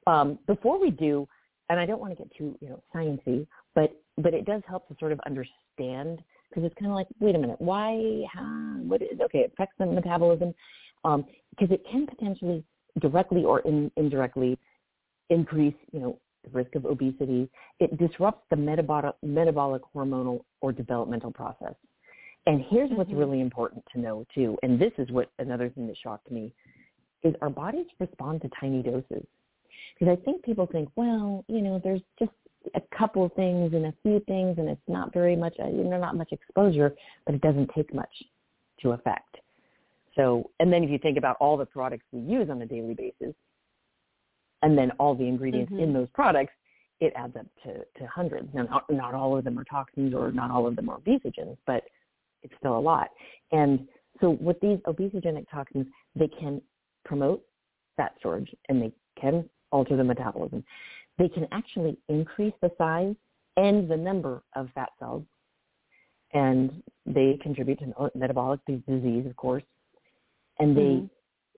[0.07, 1.27] Um, before we do,
[1.71, 4.87] and I don't want to get too you know sciencey, but but it does help
[4.89, 8.23] to sort of understand because it's kind of like, wait a minute, why?
[8.31, 8.43] How,
[8.83, 9.39] what is okay?
[9.39, 10.53] It affects the metabolism
[11.01, 12.63] because um, it can potentially
[12.99, 14.59] directly or in, indirectly
[15.29, 17.49] increase, you know, the risk of obesity.
[17.79, 21.75] It disrupts the metabolic metabolic hormonal or developmental process.
[22.47, 22.97] And here's mm-hmm.
[22.97, 26.53] what's really important to know too, and this is what another thing that shocked me,
[27.23, 29.25] is our bodies respond to tiny doses.
[29.99, 32.31] Because I think people think, well, you know, there's just
[32.75, 35.83] a couple of things and a few things and it's not very much uh, you
[35.83, 36.93] know not much exposure
[37.25, 38.11] but it doesn't take much
[38.81, 39.37] to affect.
[40.15, 42.93] So and then if you think about all the products we use on a daily
[42.93, 43.35] basis
[44.61, 45.83] and then all the ingredients mm-hmm.
[45.83, 46.53] in those products
[46.99, 48.47] it adds up to, to hundreds.
[48.53, 51.57] Now not, not all of them are toxins or not all of them are obesogens
[51.65, 51.83] but
[52.43, 53.09] it's still a lot.
[53.51, 53.87] And
[54.19, 56.61] so with these obesogenic toxins they can
[57.05, 57.43] promote
[57.97, 60.63] fat storage and they can alter the metabolism
[61.17, 63.15] they can actually increase the size
[63.57, 65.23] and the number of fat cells,
[66.33, 69.63] and they contribute to metabolic disease, of course,
[70.59, 71.05] and they, mm-hmm.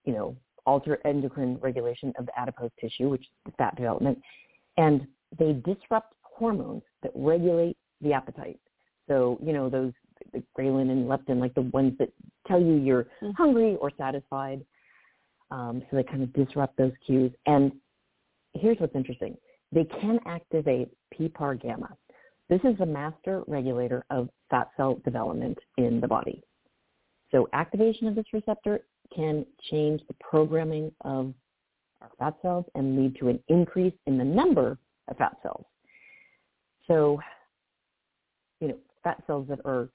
[0.09, 4.19] you know, alter endocrine regulation of the adipose tissue, which is fat development,
[4.77, 5.05] and
[5.37, 8.59] they disrupt hormones that regulate the appetite.
[9.07, 9.93] So, you know, those
[10.31, 12.09] the ghrelin and leptin, like the ones that
[12.47, 13.31] tell you you're mm-hmm.
[13.31, 14.65] hungry or satisfied.
[15.51, 17.31] Um, so they kind of disrupt those cues.
[17.45, 17.73] And
[18.53, 19.37] here's what's interesting.
[19.71, 21.89] They can activate PPAR gamma.
[22.49, 26.43] This is the master regulator of fat cell development in the body.
[27.31, 28.81] So activation of this receptor
[29.15, 31.33] can change the programming of
[32.01, 35.65] our fat cells and lead to an increase in the number of fat cells.
[36.87, 37.19] So,
[38.59, 39.89] you know, fat cells that are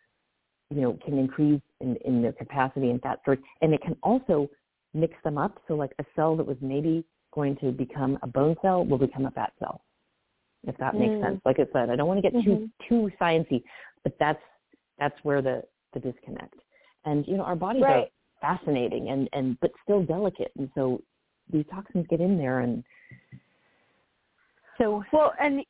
[0.71, 4.49] you know, can increase in, in their capacity in fat storage, and it can also
[4.95, 5.59] mix them up.
[5.67, 7.05] So like a cell that was maybe
[7.39, 9.83] going to become a bone cell will become a fat cell,
[10.67, 11.01] if that mm.
[11.01, 11.41] makes sense.
[11.45, 12.65] Like I said, I don't want to get mm-hmm.
[12.65, 13.63] too too sciencey,
[14.03, 14.43] but that's
[14.99, 15.63] that's where the
[15.95, 16.57] the disconnect.
[17.05, 18.11] And you know, our bodies right.
[18.43, 21.01] are fascinating and and but still delicate, and so
[21.53, 22.83] these toxins get in there and
[24.79, 25.65] so well and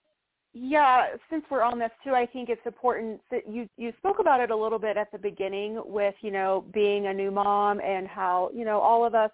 [0.55, 4.41] yeah, since we're on this too, I think it's important that you you spoke about
[4.41, 8.09] it a little bit at the beginning with you know being a new mom and
[8.09, 9.31] how you know all of us.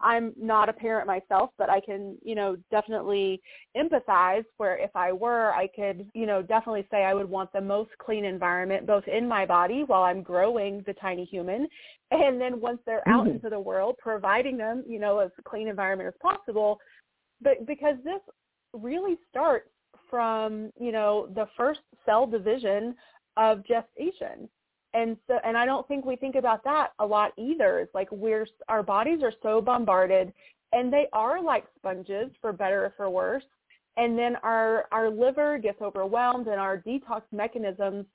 [0.00, 3.40] I'm not a parent myself, but I can you know definitely
[3.76, 4.44] empathize.
[4.56, 7.90] Where if I were, I could you know definitely say I would want the most
[7.98, 11.66] clean environment both in my body while I'm growing the tiny human,
[12.10, 13.36] and then once they're out mm-hmm.
[13.36, 16.78] into the world, providing them you know as clean environment as possible.
[17.40, 18.20] But because this
[18.72, 19.70] really starts
[20.10, 22.94] from you know the first cell division
[23.36, 24.48] of gestation
[24.94, 28.10] and so and i don't think we think about that a lot either it's like
[28.10, 30.32] we're our bodies are so bombarded
[30.72, 33.44] and they are like sponges for better or for worse
[33.96, 38.06] and then our our liver gets overwhelmed and our detox mechanisms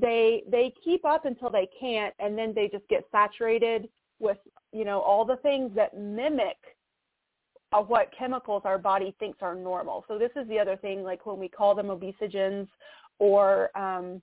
[0.00, 3.88] they they keep up until they can't and then they just get saturated
[4.20, 4.38] with
[4.72, 6.56] you know all the things that mimic
[7.72, 10.04] of what chemicals our body thinks are normal.
[10.06, 12.68] So this is the other thing, like when we call them obesogens
[13.18, 14.20] or um,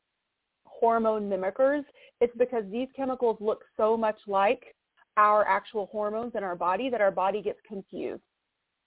[0.80, 1.84] hormone mimickers,
[2.22, 4.76] it's because these chemicals look so much like
[5.18, 8.22] our actual hormones in our body that our body gets confused.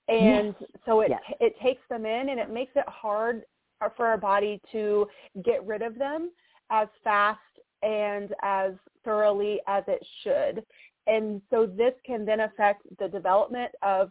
[0.09, 0.71] And yes.
[0.85, 1.21] so it yes.
[1.41, 3.43] it takes them in and it makes it hard
[3.97, 5.07] for our body to
[5.45, 6.31] get rid of them
[6.71, 7.41] as fast
[7.83, 8.73] and as
[9.05, 10.65] thoroughly as it should.
[11.07, 14.11] And so this can then affect the development of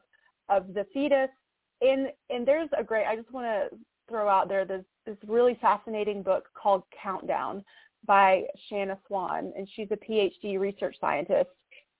[0.49, 1.29] of the fetus.
[1.81, 3.05] And and there's a great.
[3.05, 3.77] I just want to
[4.09, 7.63] throw out there this this really fascinating book called Countdown
[8.05, 11.49] by Shanna Swan, and she's a PhD research scientist.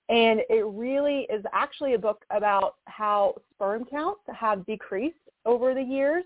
[0.08, 5.82] And it really is actually a book about how sperm counts have decreased over the
[5.82, 6.24] years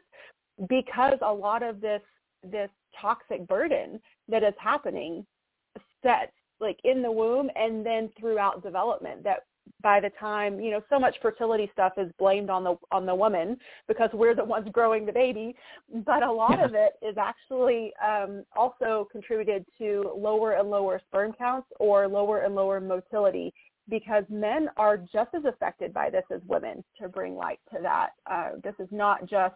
[0.69, 2.03] because a lot of this
[2.43, 5.27] this toxic burden that is happening
[6.03, 9.45] sets like in the womb and then throughout development that
[9.83, 13.15] by the time you know so much fertility stuff is blamed on the on the
[13.15, 13.57] woman
[13.89, 15.55] because we're the ones growing the baby
[16.05, 16.65] but a lot yeah.
[16.65, 22.41] of it is actually um, also contributed to lower and lower sperm counts or lower
[22.41, 23.53] and lower motility
[23.89, 28.11] because men are just as affected by this as women to bring light to that
[28.31, 29.55] uh, this is not just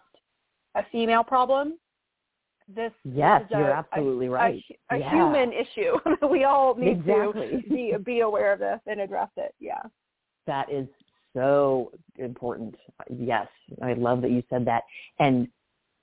[0.76, 1.74] a female problem
[2.72, 4.62] this yes, is a, you're absolutely a, right.
[4.92, 5.10] A, a yeah.
[5.10, 5.96] human issue.
[6.30, 7.62] we all need exactly.
[7.62, 9.52] to be be aware of this and address it.
[9.58, 9.82] Yeah
[10.50, 10.88] that is
[11.32, 12.74] so important.
[13.08, 13.46] Yes,
[13.80, 14.82] I love that you said that.
[15.20, 15.46] And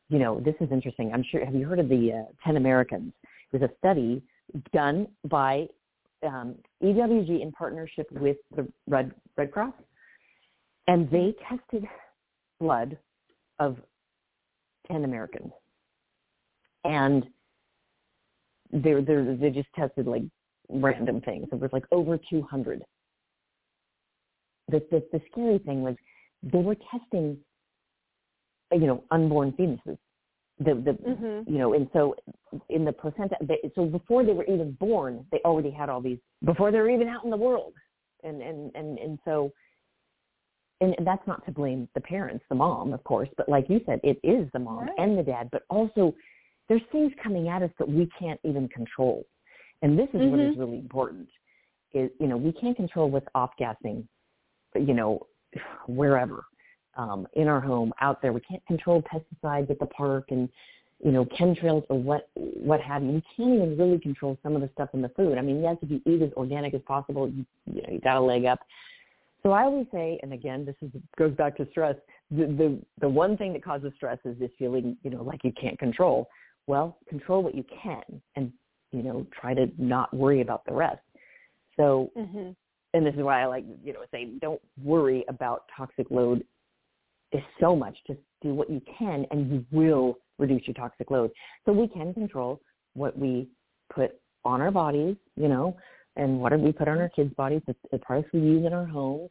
[0.09, 1.11] you know, this is interesting.
[1.13, 1.43] I'm sure.
[1.45, 3.11] Have you heard of the uh, Ten Americans?
[3.51, 4.23] It was a study
[4.73, 5.67] done by
[6.25, 9.73] um, EWG in partnership with the Red Red Cross,
[10.87, 11.85] and they tested
[12.61, 12.97] blood
[13.59, 13.75] of
[14.89, 15.51] ten Americans,
[16.85, 17.25] and
[18.71, 20.23] they they they just tested like
[20.69, 21.47] random things.
[21.51, 22.81] It was like over 200
[24.69, 25.95] the, the, the scary thing was
[26.43, 27.37] they were testing,
[28.71, 29.97] you know, unborn fetuses.
[30.59, 31.51] The, the mm-hmm.
[31.51, 32.15] you know, and so
[32.69, 36.17] in the placenta, they, so before they were even born, they already had all these
[36.43, 37.73] before they were even out in the world,
[38.23, 39.51] and and and and so,
[40.81, 43.99] and that's not to blame the parents, the mom, of course, but like you said,
[44.03, 44.91] it is the mom right.
[44.97, 46.15] and the dad, but also
[46.69, 49.27] there's things coming at us that we can't even control,
[49.83, 50.31] and this is mm-hmm.
[50.31, 50.59] what is mm-hmm.
[50.59, 51.27] really important.
[51.93, 54.07] Is you know we can't control what's off gassing
[54.75, 55.25] you know,
[55.87, 56.45] wherever,
[56.95, 58.33] um, in our home, out there.
[58.33, 60.49] We can't control pesticides at the park and,
[61.03, 63.11] you know, chemtrails or what what have you.
[63.11, 65.37] We can't even really control some of the stuff in the food.
[65.37, 68.17] I mean, yes, if you eat as organic as possible, you, you know, you got
[68.17, 68.59] a leg up.
[69.43, 71.95] So I always say, and again, this is goes back to stress.
[72.31, 75.53] The, the the one thing that causes stress is this feeling, you know, like you
[75.59, 76.27] can't control.
[76.65, 78.51] Well, control what you can, and
[78.91, 81.01] you know, try to not worry about the rest.
[81.77, 82.49] So mm-hmm
[82.97, 86.43] and this is why I like, you know, say don't worry about toxic load
[87.31, 87.97] is so much.
[88.07, 91.31] Just do what you can and you will reduce your toxic load.
[91.65, 92.61] So we can control
[92.93, 93.47] what we
[93.93, 95.77] put on our bodies, you know,
[96.15, 99.29] and what we put on our kids' bodies, the, products we use in our homes.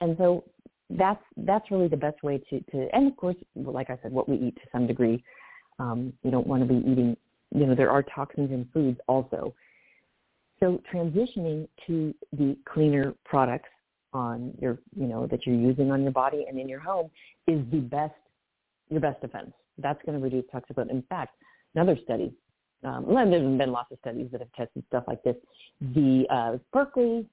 [0.00, 0.44] And so
[0.90, 4.28] that's that's really the best way to, to and of course, like I said, what
[4.28, 5.22] we eat to some degree.
[5.78, 7.16] Um, you don't want to be eating,
[7.54, 9.54] you know, there are toxins in foods also.
[10.62, 13.68] So transitioning to the cleaner products
[14.12, 17.10] on your, you know, that you're using on your body and in your home
[17.48, 18.14] is the best,
[18.88, 19.50] your best defense.
[19.78, 20.90] That's going to reduce toxic load.
[20.90, 21.34] In fact,
[21.74, 22.32] another study
[22.84, 25.36] um, there's been lots of studies that have tested stuff like this.
[25.80, 27.26] The uh, Berkeley,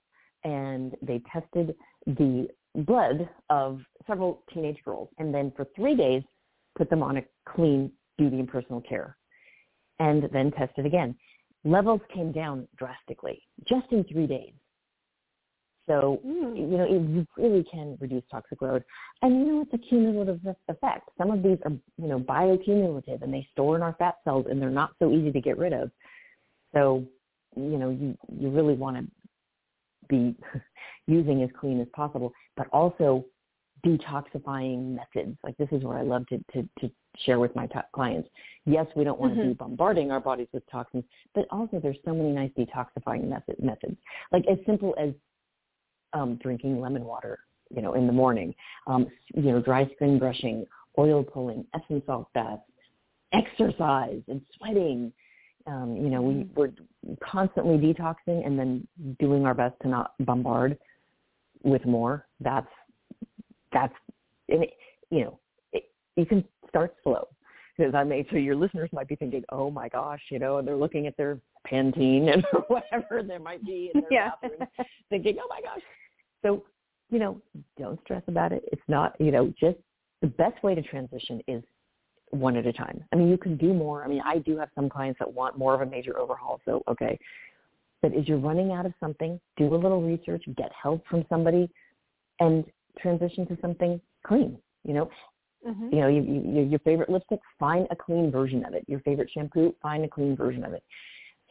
[0.43, 6.23] and they tested the blood of several teenage girls, and then for three days
[6.77, 9.17] put them on a clean beauty and personal care,
[9.99, 11.15] and then tested again.
[11.65, 14.53] Levels came down drastically just in three days.
[15.89, 16.55] So, mm.
[16.55, 18.83] you know, it really can reduce toxic load.
[19.23, 21.09] And, you know, it's a cumulative effect.
[21.17, 24.61] Some of these are, you know, bioaccumulative and they store in our fat cells and
[24.61, 25.89] they're not so easy to get rid of.
[26.73, 27.03] So,
[27.55, 29.07] you know, you, you really want to
[30.07, 30.35] be
[31.07, 33.25] using as clean as possible, but also
[33.85, 35.37] detoxifying methods.
[35.43, 38.29] Like this is where I love to, to, to share with my t- clients.
[38.65, 39.41] Yes, we don't want mm-hmm.
[39.41, 43.55] to be bombarding our bodies with toxins, but also there's so many nice detoxifying method,
[43.61, 43.97] methods.
[44.31, 45.09] Like as simple as
[46.13, 47.39] um, drinking lemon water,
[47.69, 48.53] you know, in the morning,
[48.87, 50.65] um, you know, dry skin brushing,
[50.97, 52.61] oil pulling, Epsom salt baths,
[53.33, 55.11] exercise and sweating.
[55.67, 56.59] Um, you know, we, mm-hmm.
[56.59, 56.71] we're
[57.23, 58.87] constantly detoxing and then
[59.19, 60.77] doing our best to not bombard
[61.63, 62.25] with more.
[62.39, 62.67] That's,
[63.71, 63.93] that's,
[64.49, 64.73] and it,
[65.09, 65.39] you know,
[65.73, 65.83] it,
[66.15, 67.27] you can start slow
[67.77, 70.67] because I may, so your listeners might be thinking, oh my gosh, you know, and
[70.67, 74.31] they're looking at their Pantene and whatever there might be in their yeah.
[74.41, 74.67] bathroom,
[75.09, 75.81] thinking, oh my gosh.
[76.43, 76.63] So,
[77.09, 77.41] you know,
[77.77, 78.63] don't stress about it.
[78.71, 79.77] It's not, you know, just
[80.21, 81.63] the best way to transition is
[82.31, 83.03] one at a time.
[83.11, 84.03] I mean, you can do more.
[84.03, 86.61] I mean, I do have some clients that want more of a major overhaul.
[86.65, 87.17] So, okay.
[88.01, 91.69] But as you're running out of something, do a little research, get help from somebody,
[92.39, 92.65] and
[93.01, 94.57] transition to something clean.
[94.83, 95.09] You know,
[95.67, 95.89] mm-hmm.
[95.93, 98.85] you know, you, you, your favorite lipstick, find a clean version of it.
[98.87, 100.83] Your favorite shampoo, find a clean version of it.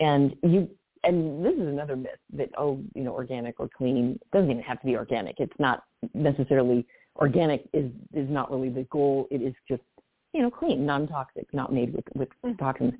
[0.01, 0.69] And you,
[1.05, 4.63] and this is another myth that oh, you know, organic or clean it doesn't even
[4.63, 5.37] have to be organic.
[5.39, 5.85] It's not
[6.15, 9.27] necessarily organic is is not really the goal.
[9.31, 9.83] It is just
[10.33, 12.57] you know clean, non-toxic, not made with with mm-hmm.
[12.57, 12.95] toxins.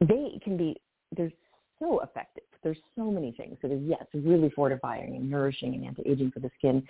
[0.00, 0.76] They can be
[1.16, 1.32] they're
[1.78, 2.44] so effective.
[2.62, 3.58] There's so many things.
[3.60, 6.82] So there's yes, really fortifying and nourishing and anti-aging for the skin.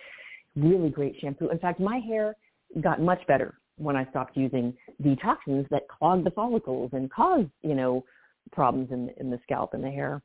[0.56, 1.48] Really great shampoo.
[1.48, 2.36] In fact, my hair
[2.80, 7.46] got much better when I stopped using the toxins that clog the follicles and cause,
[7.62, 8.04] you know,
[8.52, 10.22] problems in in the scalp and the hair.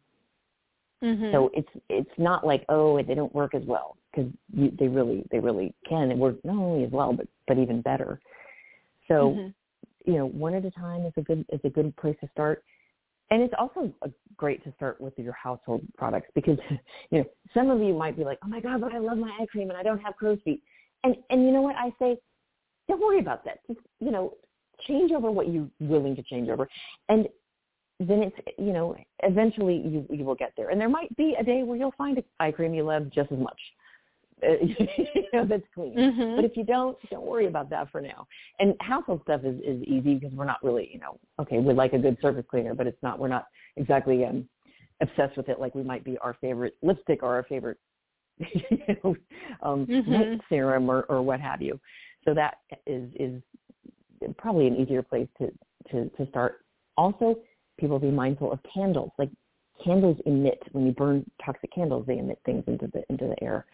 [1.03, 1.31] Mm-hmm.
[1.31, 5.39] So it's it's not like oh they don't work as well because they really they
[5.39, 8.19] really can and work not only as well but but even better.
[9.07, 10.11] So mm-hmm.
[10.11, 12.63] you know one at a time is a good is a good place to start.
[13.31, 13.91] And it's also
[14.35, 16.57] great to start with your household products because,
[17.11, 19.29] you know, some of you might be like, oh my God, but I love my
[19.39, 20.63] eye cream and I don't have crow's feet.
[21.03, 22.17] And, and you know what I say?
[22.87, 23.59] Don't worry about that.
[23.67, 24.33] Just, you know,
[24.87, 26.67] change over what you're willing to change over.
[27.09, 27.27] And
[27.99, 31.43] then it's you know eventually you you will get there and there might be a
[31.43, 33.59] day where you'll find an eye cream you love just as much
[34.43, 36.35] you know that's clean mm-hmm.
[36.35, 38.25] but if you don't don't worry about that for now
[38.59, 41.93] and household stuff is is easy because we're not really you know okay we like
[41.93, 43.45] a good surface cleaner but it's not we're not
[43.77, 44.47] exactly um
[45.01, 47.77] obsessed with it like we might be our favorite lipstick or our favorite
[48.37, 49.15] you know
[49.63, 50.35] um mm-hmm.
[50.49, 51.79] serum or or what have you
[52.25, 53.41] so that is is
[54.37, 55.51] probably an easier place to
[55.91, 56.65] to to start
[56.97, 57.35] also
[57.79, 59.11] people be mindful of candles.
[59.17, 59.29] Like
[59.83, 63.65] candles emit when you burn toxic candles, they emit things into the into the air.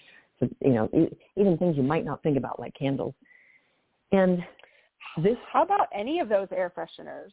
[0.42, 0.90] You know,
[1.38, 3.14] even things you might not think about, like candles.
[4.12, 4.40] And
[5.24, 5.38] this.
[5.52, 7.30] How about any of those air fresheners?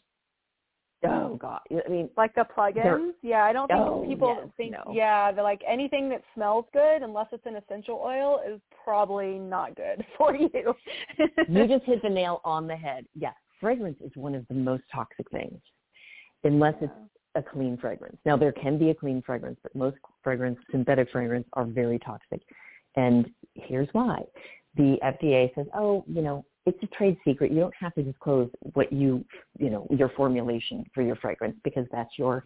[1.05, 1.61] Oh God!
[1.73, 3.15] I mean, like the plugins.
[3.23, 4.73] Yeah, I don't think oh, people yes, think.
[4.73, 4.93] No.
[4.93, 9.75] Yeah, they're like anything that smells good, unless it's an essential oil, is probably not
[9.75, 10.75] good for you.
[11.49, 13.05] you just hit the nail on the head.
[13.17, 15.61] Yes, fragrance is one of the most toxic things
[16.45, 16.93] unless it's
[17.35, 18.17] a clean fragrance.
[18.25, 22.43] Now there can be a clean fragrance, but most fragrance, synthetic fragrance, are very toxic.
[22.97, 24.23] And here's why.
[24.77, 27.51] The FDA says, oh, you know, it's a trade secret.
[27.51, 29.25] You don't have to disclose what you,
[29.59, 32.45] you know, your formulation for your fragrance because that's your,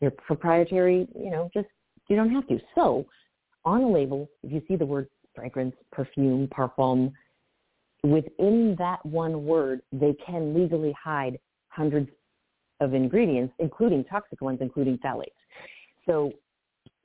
[0.00, 1.68] your proprietary, you know, just,
[2.08, 2.58] you don't have to.
[2.74, 3.06] So
[3.64, 7.12] on a label, if you see the word fragrance, perfume, parfum,
[8.02, 12.10] within that one word, they can legally hide hundreds
[12.80, 15.28] of ingredients, including toxic ones, including phthalates.
[16.04, 16.32] So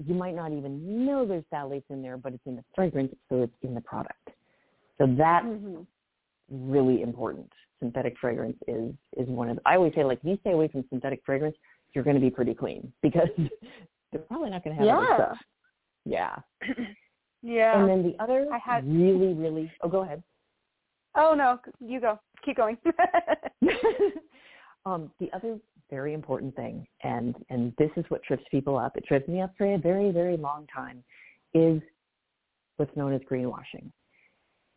[0.05, 3.43] you might not even know there's phthalates in there, but it's in the fragrance, so
[3.43, 4.29] it's in the product.
[4.97, 5.81] So that's mm-hmm.
[6.49, 7.51] really important.
[7.79, 9.57] Synthetic fragrance is is one of.
[9.57, 11.55] The, I always say like, if you stay away from synthetic fragrance,
[11.93, 13.29] you're going to be pretty clean because
[14.11, 15.15] they're probably not going to have yeah.
[15.15, 15.37] stuff.
[16.05, 16.35] Yeah.
[17.41, 17.79] yeah.
[17.79, 18.87] And then the other I had...
[18.87, 19.71] really, really.
[19.81, 20.23] Oh, go ahead.
[21.15, 22.19] Oh no, you go.
[22.45, 22.77] Keep going.
[24.87, 25.59] Um, the other
[25.89, 29.53] very important thing, and, and this is what trips people up, it trips me up
[29.57, 31.03] for a very, very long time,
[31.53, 31.81] is
[32.77, 33.91] what's known as greenwashing.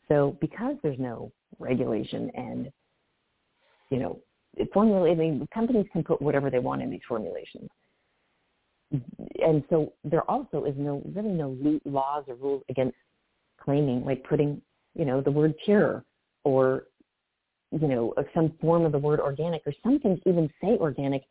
[0.08, 2.70] So because there's no regulation and,
[3.90, 4.18] you know,
[4.72, 7.68] formulating companies can put whatever they want in these formulations.
[8.92, 12.96] And so there also is no really no laws or rules against
[13.62, 14.60] claiming like putting
[14.94, 16.04] you know the word pure
[16.42, 16.86] or
[17.72, 21.22] you know some form of the word organic or some things even say organic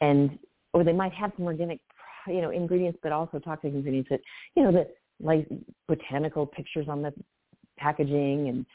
[0.00, 0.38] and
[0.72, 1.80] or they might have some organic
[2.26, 4.20] you know ingredients but also toxic ingredients that
[4.56, 4.86] you know the
[5.20, 5.46] like
[5.86, 7.12] botanical pictures on the
[7.76, 8.66] packaging and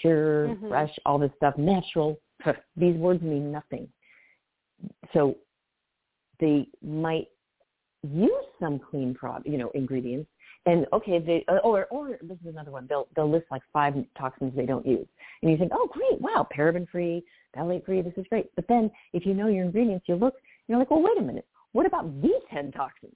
[0.00, 0.68] pure mm-hmm.
[0.68, 2.18] fresh all this stuff natural
[2.76, 3.88] these words mean nothing
[5.12, 5.36] so
[6.40, 7.28] they might
[8.02, 8.30] use
[8.60, 10.28] some clean product, you know, ingredients.
[10.68, 12.86] And okay, they uh, or or this is another one.
[12.90, 15.06] They'll they'll list like five toxins they don't use,
[15.40, 17.24] and you think, oh great, wow, paraben free,
[17.56, 18.54] phthalate free, this is great.
[18.54, 20.34] But then if you know your ingredients, you look,
[20.66, 23.14] you're like, well, wait a minute, what about these ten toxins?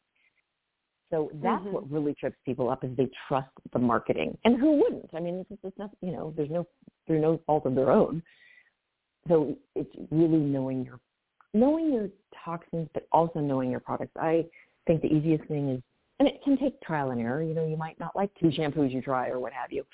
[1.11, 1.75] So that's mm-hmm.
[1.75, 5.11] what really trips people up is they trust the marketing, and who wouldn't?
[5.13, 6.67] I mean, it's, it's not, you know, there's no
[7.07, 8.23] through no fault of their own.
[9.29, 11.01] So it's really knowing your
[11.53, 12.09] knowing your
[12.43, 14.17] toxins, but also knowing your products.
[14.17, 14.47] I
[14.87, 15.83] think the easiest thing is,
[16.23, 17.43] and it can take trial and error.
[17.43, 19.85] You know, you might not like two shampoos you try or what have you,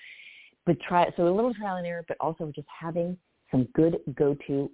[0.66, 1.14] but try it.
[1.16, 3.16] so a little trial and error, but also just having
[3.50, 4.70] some good go-to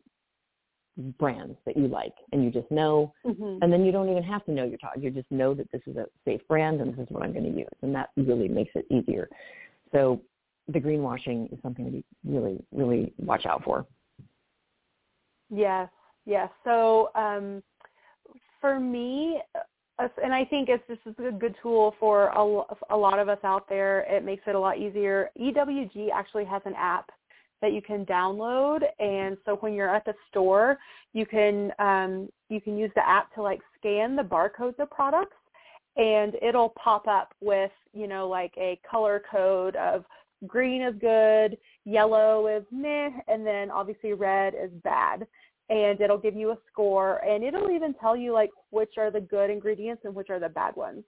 [1.16, 3.58] brands that you like and you just know mm-hmm.
[3.62, 5.82] and then you don't even have to know your talk you just know that this
[5.88, 8.46] is a safe brand and this is what i'm going to use and that really
[8.46, 9.28] makes it easier
[9.90, 10.20] so
[10.68, 13.84] the greenwashing is something to really really watch out for
[15.50, 15.88] yes
[16.26, 17.60] yes so um
[18.60, 19.40] for me
[19.98, 23.38] and I think it's this is a good tool for a, a lot of us
[23.44, 24.00] out there.
[24.00, 25.30] It makes it a lot easier.
[25.40, 27.10] EWG actually has an app
[27.62, 30.78] that you can download, and so when you're at the store,
[31.12, 35.36] you can um, you can use the app to like scan the barcodes of products,
[35.96, 40.04] and it'll pop up with you know like a color code of
[40.46, 45.26] green is good, yellow is meh, and then obviously red is bad
[45.70, 49.20] and it'll give you a score and it'll even tell you like which are the
[49.20, 51.04] good ingredients and which are the bad ones.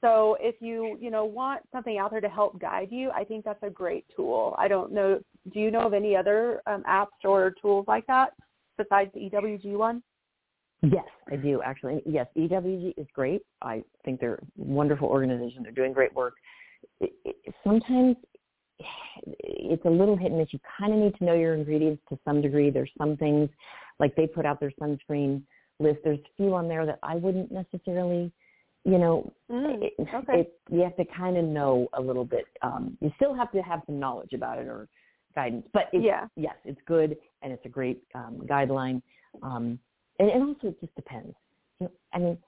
[0.00, 3.44] So if you, you know, want something out there to help guide you, I think
[3.44, 4.54] that's a great tool.
[4.58, 5.18] I don't know,
[5.52, 8.34] do you know of any other um, apps or tools like that
[8.76, 10.02] besides the EWG one?
[10.82, 12.02] Yes, I do actually.
[12.04, 13.40] Yes, EWG is great.
[13.62, 15.62] I think they're a wonderful organization.
[15.62, 16.34] They're doing great work.
[17.62, 18.16] Sometimes
[19.26, 20.48] it's a little hit and miss.
[20.52, 22.68] You kind of need to know your ingredients to some degree.
[22.68, 23.48] There's some things
[23.98, 25.42] like they put out their sunscreen
[25.78, 26.00] list.
[26.04, 28.32] There's a few on there that I wouldn't necessarily,
[28.84, 30.40] you know, mm, it, okay.
[30.40, 32.44] it, you have to kind of know a little bit.
[32.62, 34.88] Um, you still have to have some knowledge about it or
[35.34, 36.26] guidance, but it's, yeah.
[36.36, 39.02] yes, it's good and it's a great um, guideline.
[39.42, 39.78] Um,
[40.18, 41.34] and, and also it just depends.
[41.80, 42.38] You know, I mean,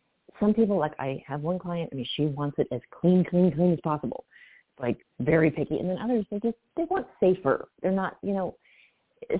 [0.40, 1.90] some people like I have one client.
[1.92, 4.24] I mean, she wants it as clean, clean, clean as possible,
[4.80, 5.78] like very picky.
[5.78, 7.68] And then others, they just they want safer.
[7.82, 8.56] They're not, you know,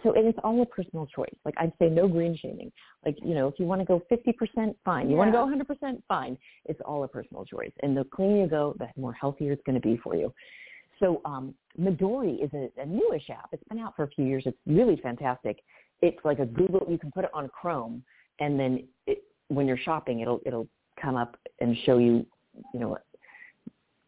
[0.03, 1.35] so and it's all a personal choice.
[1.45, 2.73] Like I'd say no green shaming.
[3.05, 5.09] Like, you know, if you want to go 50%, fine.
[5.09, 5.19] You yeah.
[5.19, 6.37] want to go 100%, fine.
[6.65, 7.73] It's all a personal choice.
[7.83, 10.33] And the cleaner you go, the more healthier it's going to be for you.
[10.99, 13.51] So um, Midori is a, a newish app.
[13.53, 14.45] It's been out for a few years.
[14.47, 15.61] It's really fantastic.
[16.03, 16.87] It's like a Google.
[16.89, 18.03] You can put it on Chrome,
[18.41, 20.69] and then it, when you're shopping, it'll it'll
[21.01, 22.27] come up and show you,
[22.75, 22.99] you know,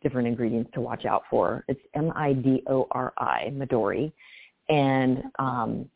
[0.02, 1.64] different ingredients to watch out for.
[1.68, 4.12] It's M I D O R I Midori,
[4.68, 5.88] and um,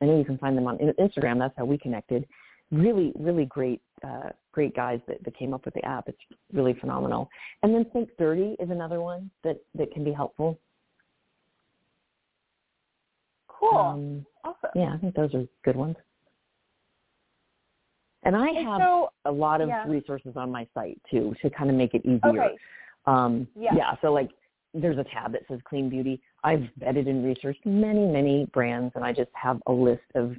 [0.00, 1.38] I know you can find them on Instagram.
[1.38, 2.26] That's how we connected.
[2.70, 6.08] Really, really great, uh, great guys that, that came up with the app.
[6.08, 6.18] It's
[6.52, 7.28] really phenomenal.
[7.62, 10.58] And then Think Dirty is another one that that can be helpful.
[13.48, 13.76] Cool.
[13.76, 14.70] Um, awesome.
[14.74, 15.96] Yeah, I think those are good ones.
[18.24, 19.84] And I have so, a lot of yeah.
[19.86, 22.20] resources on my site too to kind of make it easier.
[22.26, 22.56] Okay.
[23.06, 23.70] Um, yeah.
[23.74, 23.94] yeah.
[24.02, 24.28] So like
[24.80, 26.20] there's a tab that says clean beauty.
[26.44, 30.36] I've vetted and researched many, many brands and I just have a list of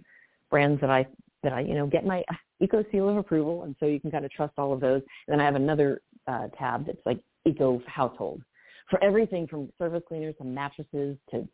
[0.49, 1.05] brands that I
[1.43, 2.23] that I, you know, get my
[2.59, 5.01] eco seal of approval and so you can kind of trust all of those.
[5.27, 8.41] And then I have another uh, tab that's like eco household
[8.89, 11.47] for everything from surface cleaners to mattresses to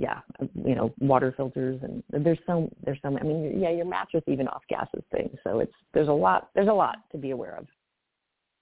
[0.00, 0.20] yeah,
[0.54, 4.46] you know, water filters and there's some there's some I mean yeah, your mattress even
[4.48, 5.36] off gases things.
[5.42, 7.66] So it's there's a lot there's a lot to be aware of.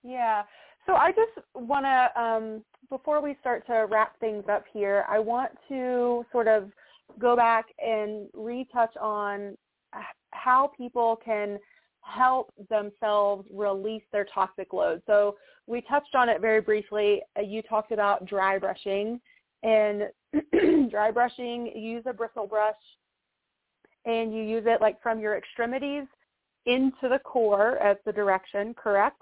[0.02, 0.44] Yeah.
[0.86, 5.18] So I just want to, um, before we start to wrap things up here, I
[5.18, 6.70] want to sort of
[7.18, 9.56] go back and retouch on
[10.30, 11.58] how people can
[12.02, 15.02] help themselves release their toxic load.
[15.06, 17.20] So we touched on it very briefly.
[17.36, 19.20] Uh, you talked about dry brushing
[19.64, 20.04] and
[20.90, 22.74] dry brushing, you use a bristle brush
[24.04, 26.04] and you use it like from your extremities
[26.66, 29.20] into the core as the direction, correct?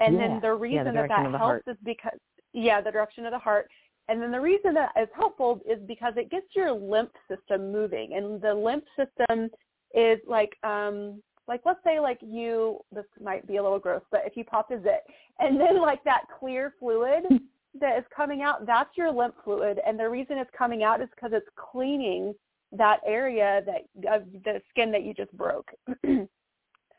[0.00, 0.28] And yeah.
[0.28, 2.18] then the reason yeah, the that that helps is because,
[2.52, 3.68] yeah, the direction of the heart.
[4.08, 8.14] And then the reason that is helpful is because it gets your lymph system moving.
[8.14, 9.50] And the lymph system
[9.94, 14.22] is like um like let's say like you this might be a little gross, but
[14.24, 15.04] if you pop a zit
[15.38, 17.24] and then like that clear fluid
[17.80, 19.80] that is coming out, that's your lymph fluid.
[19.86, 22.34] And the reason it's coming out is because it's cleaning
[22.72, 25.70] that area that of the skin that you just broke.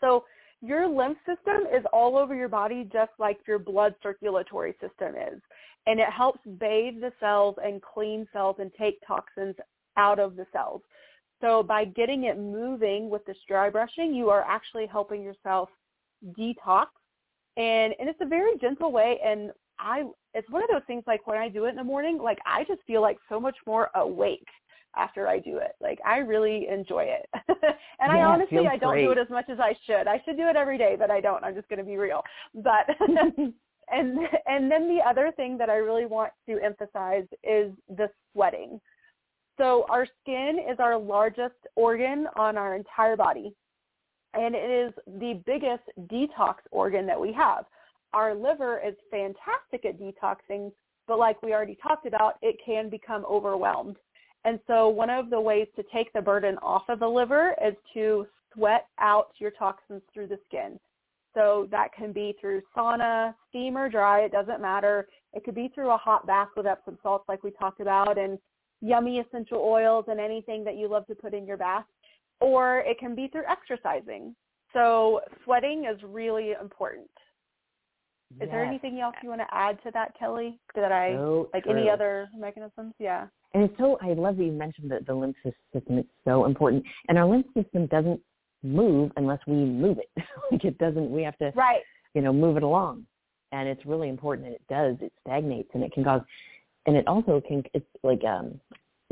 [0.02, 0.24] so
[0.62, 5.42] your lymph system is all over your body just like your blood circulatory system is.
[5.88, 9.56] And it helps bathe the cells and clean cells and take toxins
[9.98, 10.82] out of the cells.
[11.42, 15.70] So by getting it moving with this dry brushing, you are actually helping yourself
[16.38, 16.86] detox.
[17.58, 20.04] And and it's a very gentle way and I
[20.36, 22.64] it's one of those things like when I do it in the morning, like I
[22.66, 24.46] just feel like so much more awake
[24.96, 25.76] after I do it.
[25.80, 27.30] Like I really enjoy it.
[27.48, 27.56] and
[28.00, 29.06] yeah, I honestly I don't great.
[29.06, 30.08] do it as much as I should.
[30.08, 31.44] I should do it every day, but I don't.
[31.44, 32.22] I'm just going to be real.
[32.56, 38.10] But and and then the other thing that I really want to emphasize is the
[38.34, 38.80] sweating.
[39.58, 43.54] So our skin is our largest organ on our entire body.
[44.34, 47.66] And it is the biggest detox organ that we have.
[48.14, 50.72] Our liver is fantastic at detoxing,
[51.08, 53.98] but like we already talked about, it can become overwhelmed.
[54.44, 57.76] And so one of the ways to take the burden off of the liver is
[57.94, 60.80] to sweat out your toxins through the skin.
[61.34, 65.08] So that can be through sauna, steam or dry, it doesn't matter.
[65.34, 68.38] It could be through a hot bath with Epsom salts like we talked about and
[68.82, 71.86] yummy essential oils and anything that you love to put in your bath.
[72.42, 74.36] Or it can be through exercising.
[74.74, 77.10] So sweating is really important.
[78.40, 80.60] Is there anything else you want to add to that, Kelly?
[80.76, 82.94] That I So like any other mechanisms?
[83.00, 83.28] Yeah.
[83.54, 85.36] And it's so I love that you mentioned that the lymph
[85.74, 88.20] system is so important, and our lymph system doesn't
[88.64, 90.24] move unless we move it.
[90.52, 91.12] like it doesn't.
[91.12, 91.82] We have to, Right.
[92.14, 93.06] you know, move it along,
[93.52, 94.48] and it's really important.
[94.48, 94.96] And it does.
[95.02, 96.22] It stagnates, and it can cause,
[96.86, 97.64] and it also can.
[97.74, 98.60] It's like um,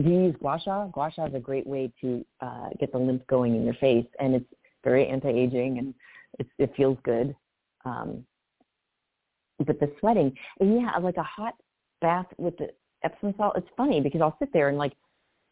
[0.02, 0.88] do you use gua sha?
[0.88, 4.08] Gua sha is a great way to uh, get the lymph going in your face,
[4.20, 4.46] and it's
[4.84, 5.94] very anti-aging, and
[6.40, 7.36] it, it feels good.
[7.84, 8.24] Um,
[9.66, 11.56] but the sweating, and yeah, like a hot
[12.02, 12.70] bath with the
[13.04, 13.54] Epsom salt.
[13.58, 14.94] It's funny because I'll sit there and like,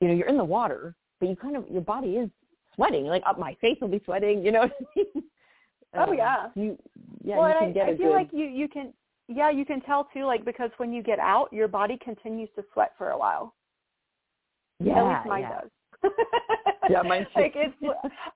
[0.02, 2.30] you know, you're in the water, but you kind of your body is
[2.76, 3.06] sweating.
[3.06, 4.44] Like up my face will be sweating.
[4.44, 4.62] You know.
[4.62, 5.24] What I mean?
[5.94, 6.48] Oh, Um, yeah.
[6.54, 6.78] You
[7.24, 7.38] yeah.
[7.38, 8.94] well, you can I, get I feel good, like you you can
[9.30, 12.64] yeah you can tell too like because when you get out your body continues to
[12.74, 13.56] sweat for a while.
[14.84, 15.62] yeah, At least mine yeah.
[15.62, 15.70] does.
[16.90, 17.42] Yeah, mine too.
[17.42, 17.76] like it's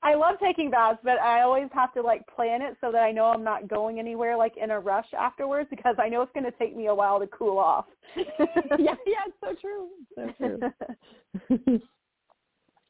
[0.03, 3.11] I love taking baths, but I always have to like plan it so that I
[3.11, 6.45] know I'm not going anywhere like in a rush afterwards because I know it's going
[6.45, 7.85] to take me a while to cool off.
[8.15, 9.89] yeah, yeah, it's so true.
[10.15, 11.79] So true.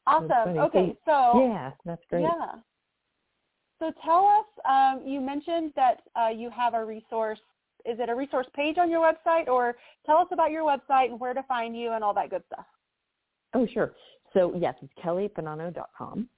[0.06, 0.58] awesome.
[0.58, 2.22] Okay, so yeah, that's great.
[2.22, 2.52] Yeah.
[3.78, 7.40] So tell us, um, you mentioned that uh, you have a resource.
[7.84, 9.74] Is it a resource page on your website, or
[10.06, 12.64] tell us about your website and where to find you and all that good stuff?
[13.54, 13.92] Oh, sure.
[14.34, 16.28] So yes, it's kellybonanno.com.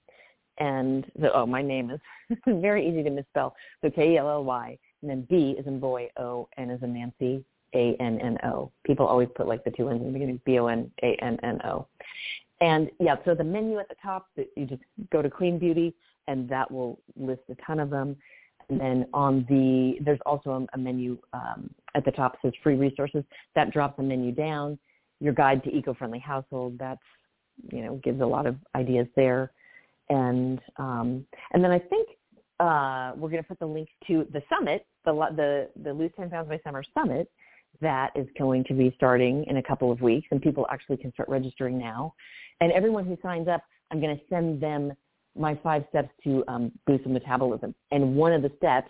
[0.58, 2.00] And the, oh, my name is
[2.46, 3.56] very easy to misspell.
[3.82, 8.70] So K-E-L-L-Y, and then B is in boy, O, N is in Nancy, A-N-N-O.
[8.84, 11.86] People always put like the two N's in the beginning, B-O-N-A-N-N-O.
[12.60, 14.82] And yeah, so the menu at the top, you just
[15.12, 15.94] go to Clean Beauty,
[16.28, 18.16] and that will list a ton of them.
[18.70, 23.24] And then on the, there's also a, menu um, at the top says free resources.
[23.54, 24.78] That drops a menu down.
[25.20, 27.02] Your guide to eco-friendly household, that's,
[27.72, 29.52] you know, gives a lot of ideas there.
[30.08, 32.08] And um, and then I think
[32.60, 36.30] uh, we're going to put the link to the summit, the the the Lose 10
[36.30, 37.30] Pounds by Summer Summit,
[37.80, 41.12] that is going to be starting in a couple of weeks, and people actually can
[41.12, 42.14] start registering now.
[42.60, 44.92] And everyone who signs up, I'm going to send them
[45.36, 47.74] my five steps to um, boost metabolism.
[47.90, 48.88] And one of the steps,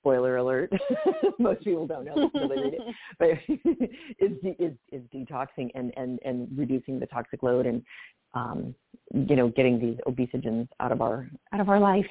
[0.00, 0.72] spoiler alert,
[1.38, 2.82] most people don't know until they read it,
[3.18, 3.28] but
[4.18, 7.82] is, is is detoxing and and and reducing the toxic load and
[8.34, 8.74] um,
[9.12, 12.06] you know getting these obesogens out of our out of our life.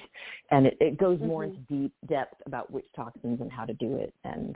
[0.51, 1.47] And it, it goes more Mhm.
[1.47, 4.55] into deep depth about which toxins and how to do it and.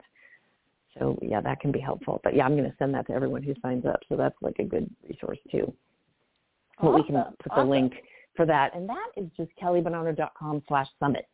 [1.00, 2.22] So yeah, that can be helpful.
[2.24, 4.00] But yeah, I'm going to send that to everyone who signs up.
[4.10, 5.74] So that's like a good resource too.
[6.80, 7.70] But we can put the Awesome.
[7.70, 7.94] link
[8.36, 11.26] for that, and that is just kellybonanno.com slash summit.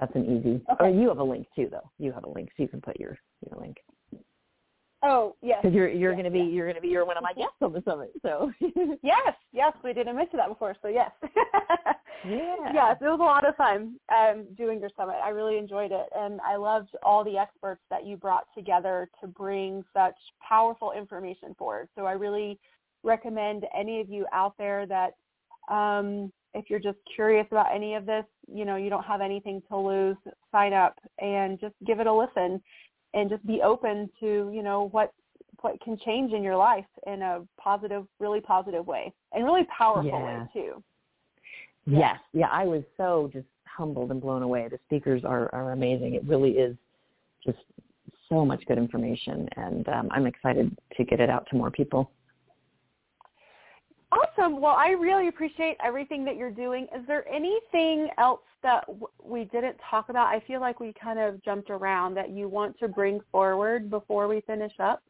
[0.00, 0.60] That's an easy.
[0.72, 0.86] Okay.
[0.86, 1.90] Or you have a link too, though.
[1.98, 3.16] You have a link, so you can put your
[3.48, 3.76] your link
[5.06, 5.58] Oh yes.
[5.62, 6.54] because you're you're Yes, going to be yes.
[6.54, 8.10] you're going to be you're one of my guests on the summit.
[8.22, 8.50] So
[9.02, 11.10] Yes, yes, we didn't mention that before, so yes.
[12.26, 15.16] yeah, yes, it was a lot of fun um, doing your summit.
[15.22, 19.26] I really enjoyed it, and I loved all the experts that you brought together to
[19.26, 20.16] bring such
[20.46, 21.88] powerful information forward.
[21.96, 22.58] So I really
[23.02, 25.16] recommend any of you out there that
[25.68, 29.62] um, if you're just curious about any of this, you know, you don't have anything
[29.68, 30.16] to lose,
[30.52, 32.62] sign up and just give it a listen
[33.12, 35.12] and just be open to, you know, what
[35.60, 40.10] what can change in your life in a positive, really positive way and really powerful
[40.10, 40.42] Yeah.
[40.42, 40.82] way too.
[41.86, 44.68] Yes, yeah, I was so just humbled and blown away.
[44.68, 46.14] The speakers are are amazing.
[46.14, 46.76] It really is
[47.44, 47.58] just
[48.28, 52.10] so much good information, and um, I'm excited to get it out to more people.
[54.14, 54.60] Awesome.
[54.60, 56.86] Well, I really appreciate everything that you're doing.
[56.96, 60.28] Is there anything else that w- we didn't talk about?
[60.28, 64.28] I feel like we kind of jumped around that you want to bring forward before
[64.28, 65.02] we finish up.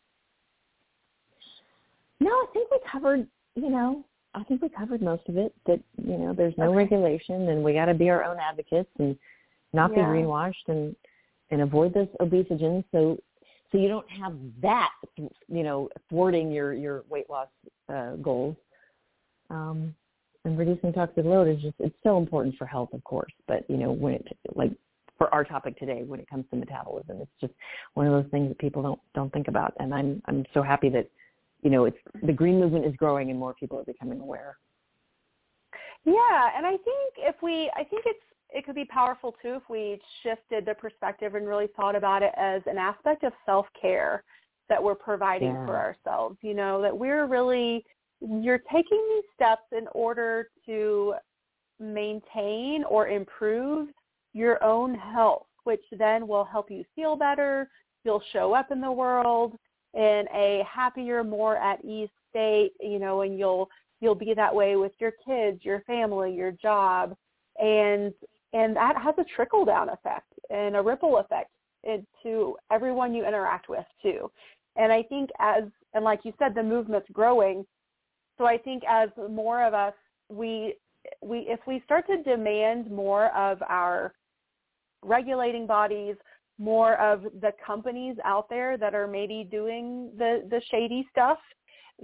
[2.20, 3.26] No, I think we covered.
[3.56, 5.54] You know, I think we covered most of it.
[5.66, 6.76] That you know, there's no Okay.
[6.76, 9.18] regulation, and we got to be our own advocates and
[9.74, 9.96] not Yeah.
[9.96, 10.96] be greenwashed and
[11.50, 12.84] and avoid those obesogens.
[12.90, 13.18] So
[13.70, 17.48] so you don't have that, you know, thwarting your your weight loss
[17.88, 18.56] uh, goals.
[19.50, 19.94] Um,
[20.44, 23.32] and reducing toxic load is just it's so important for health, of course.
[23.48, 24.72] But you know, when it like
[25.16, 27.52] for our topic today, when it comes to metabolism, it's just
[27.94, 29.74] one of those things that people don't don't think about.
[29.78, 31.08] And I'm I'm so happy that
[31.62, 34.58] you know it's the green movement is growing and more people are becoming aware.
[36.04, 38.20] Yeah, and I think if we, I think it's
[38.50, 42.32] it could be powerful too if we shifted the perspective and really thought about it
[42.36, 44.22] as an aspect of self care
[44.68, 45.66] that we're providing Yeah.
[45.66, 46.38] for ourselves.
[46.42, 47.84] You know that we're really
[48.26, 51.14] you're taking these steps in order to
[51.80, 53.88] maintain or improve
[54.32, 57.68] your own health, which then will help you feel better.
[58.04, 59.56] You'll show up in the world
[59.94, 63.68] in a happier, more at ease state, you know, and you'll
[64.00, 67.16] you'll be that way with your kids, your family, your job,
[67.58, 68.12] and
[68.52, 71.50] and that has a trickle down effect and a ripple effect
[71.84, 74.30] into everyone you interact with too.
[74.76, 75.64] And I think as
[75.94, 77.64] and like you said, the movement's growing.
[78.38, 79.94] So I think as more of us
[80.28, 80.74] we
[81.22, 84.14] we if we start to demand more of our
[85.02, 86.16] regulating bodies,
[86.58, 91.38] more of the companies out there that are maybe doing the the shady stuff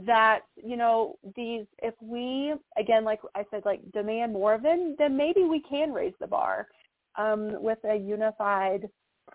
[0.06, 4.94] that you know these if we again like i said like demand more of them
[4.98, 6.68] then maybe we can raise the bar
[7.16, 8.88] um with a unified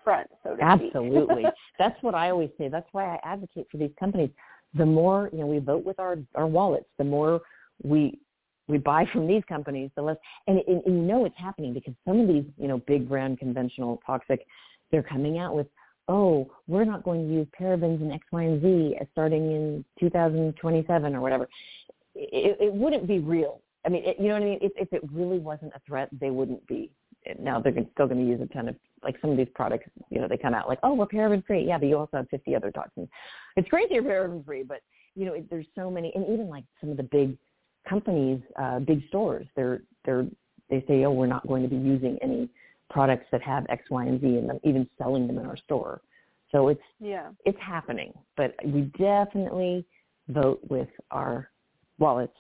[0.04, 1.46] front so to Absolutely.
[1.80, 2.68] That's what I always say.
[2.68, 4.30] That's why I advocate for these companies.
[4.76, 7.42] The more, you know, we vote with our, our wallets, the more
[7.84, 8.20] we
[8.68, 10.18] we buy from these companies, the less
[10.48, 13.40] and, and, and you know it's happening because some of these, you know, big brand
[13.40, 14.46] conventional toxic,
[14.92, 15.68] they're coming out with,
[16.08, 21.16] oh, we're not going to use parabens and X, Y, and Z starting in 2027
[21.16, 21.48] or whatever.
[22.16, 23.62] It, it wouldn't be real.
[23.86, 24.60] I mean, it, you know what I mean?
[24.62, 26.90] If, if it really wasn't a threat, they wouldn't be.
[27.40, 28.76] Now they're still going to use a ton of
[29.06, 29.86] like some of these products.
[30.10, 31.66] You know, they come out like, oh, we're paraben free.
[31.66, 33.08] Yeah, but you also have 50 other toxins.
[33.56, 34.82] It's great that you're paraben free, but
[35.16, 37.38] you know, it, there's so many, and even like some of the big
[37.88, 40.26] companies, uh, big stores, they're they're
[40.70, 42.50] they say, oh, we're not going to be using any
[42.90, 46.02] products that have X, Y, and Z in them, even selling them in our store.
[46.52, 49.86] So it's yeah it's happening, but we definitely
[50.30, 51.50] vote with our
[52.00, 52.38] wallets.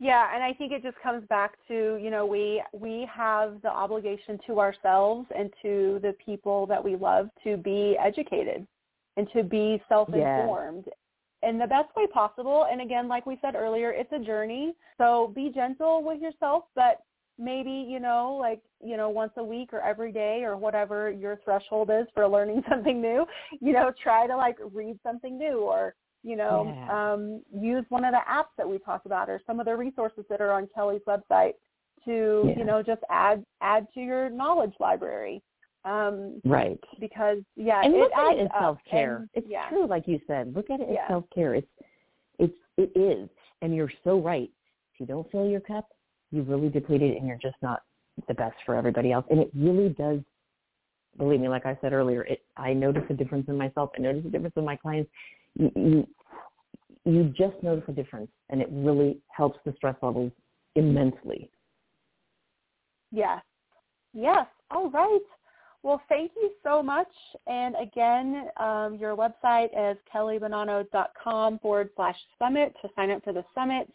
[0.00, 3.68] Yeah, and I think it just comes back to, you know, we we have the
[3.68, 8.66] obligation to ourselves and to the people that we love to be educated
[9.16, 10.86] and to be self-informed
[11.42, 12.66] in the best way possible.
[12.70, 14.74] And again, like we said earlier, it's a journey.
[14.98, 17.02] So be gentle with yourself, but
[17.38, 21.38] maybe, you know, like, you know, once a week or every day or whatever your
[21.44, 23.26] threshold is for learning something new,
[23.60, 25.94] you know, try to like read something new or
[26.24, 27.12] you know, Yeah.
[27.12, 30.24] um, use one of the apps that we talked about or some of the resources
[30.30, 31.54] that are on Kelly's website
[32.04, 32.58] to, Yeah.
[32.58, 35.42] you know, just add add to your knowledge library.
[35.84, 36.82] Um, Right.
[36.98, 39.28] because yeah, and it look at it as self care.
[39.34, 39.68] It's yeah.
[39.68, 40.54] true, like you said.
[40.54, 41.54] Look at it as self care.
[41.54, 41.70] It's
[42.38, 43.28] it's it is,
[43.60, 44.50] and you're so right.
[44.94, 45.86] If you don't fill your cup,
[46.30, 47.82] you really deplete it, and you're just not
[48.28, 49.26] the best for everybody else.
[49.30, 50.20] And it really does.
[51.18, 53.90] Believe me, like I said earlier, it I notice a difference in myself.
[53.96, 55.10] I notice a difference in my clients.
[55.56, 56.06] You,
[57.04, 60.32] you just notice a difference, and it really helps the stress levels
[60.74, 61.50] immensely.
[63.12, 63.42] Yes.
[64.12, 64.46] Yes.
[64.70, 65.20] All right.
[65.82, 67.10] Well, thank you so much.
[67.46, 73.44] And again, um, your website is kellybonanno.com forward slash summit to sign up for the
[73.54, 73.92] summit.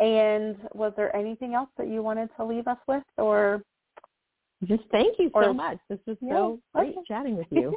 [0.00, 3.62] And was there anything else that you wanted to leave us with or
[4.64, 5.78] Just thank you so Or- much.
[5.90, 7.04] This was Yeah, so great okay.
[7.06, 7.76] chatting with you.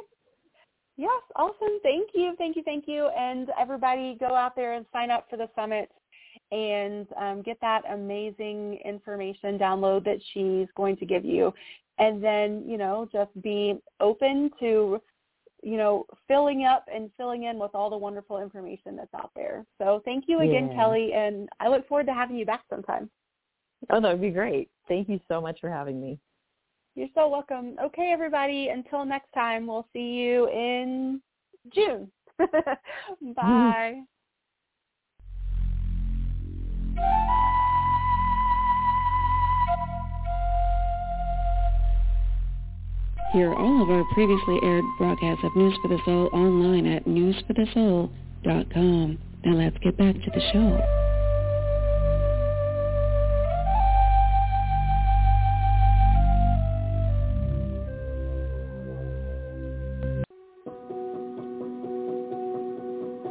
[0.96, 1.78] Yes, awesome.
[1.82, 3.08] Thank you, thank you, thank you.
[3.08, 5.90] And everybody go out there and sign up for the summit
[6.52, 11.52] and um, get that amazing information download that she's going to give you.
[11.98, 15.00] And then, you know, just be open to,
[15.62, 19.64] you know, filling up and filling in with all the wonderful information that's out there.
[19.78, 20.76] So thank you again, Yeah.
[20.76, 23.10] Kelly, and I look forward to having you back sometime.
[23.90, 24.70] Oh, that would be great.
[24.88, 26.18] Thank you so much for having me.
[26.96, 27.76] You're so welcome.
[27.80, 28.68] Okay, everybody.
[28.68, 31.20] Until next time, we'll see you in
[31.74, 32.10] June.
[33.36, 34.00] Bye.
[43.34, 49.18] Hear all of our previously aired broadcasts of News for the Soul online at newsforthesoul.com.
[49.44, 51.05] Now let's get back to the show.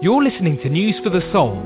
[0.05, 1.57] You're listening to News for the Soul,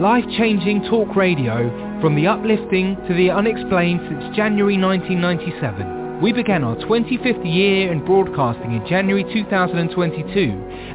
[0.00, 1.70] life-changing talk radio
[2.00, 6.20] from the uplifting to the unexplained since January 1997.
[6.20, 10.26] We began our 25th year in broadcasting in January 2022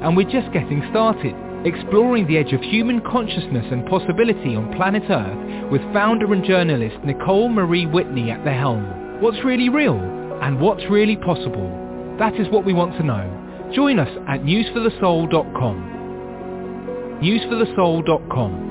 [0.04, 1.34] and we're just getting started,
[1.66, 6.98] exploring the edge of human consciousness and possibility on planet Earth with founder and journalist
[7.06, 9.22] Nicole Marie Whitney at the helm.
[9.22, 9.96] What's really real
[10.44, 11.72] and what's really possible?
[12.20, 13.24] That is what we want to know.
[13.74, 15.99] Join us at newsforthesoul.com
[17.22, 18.69] newsforthesoul.com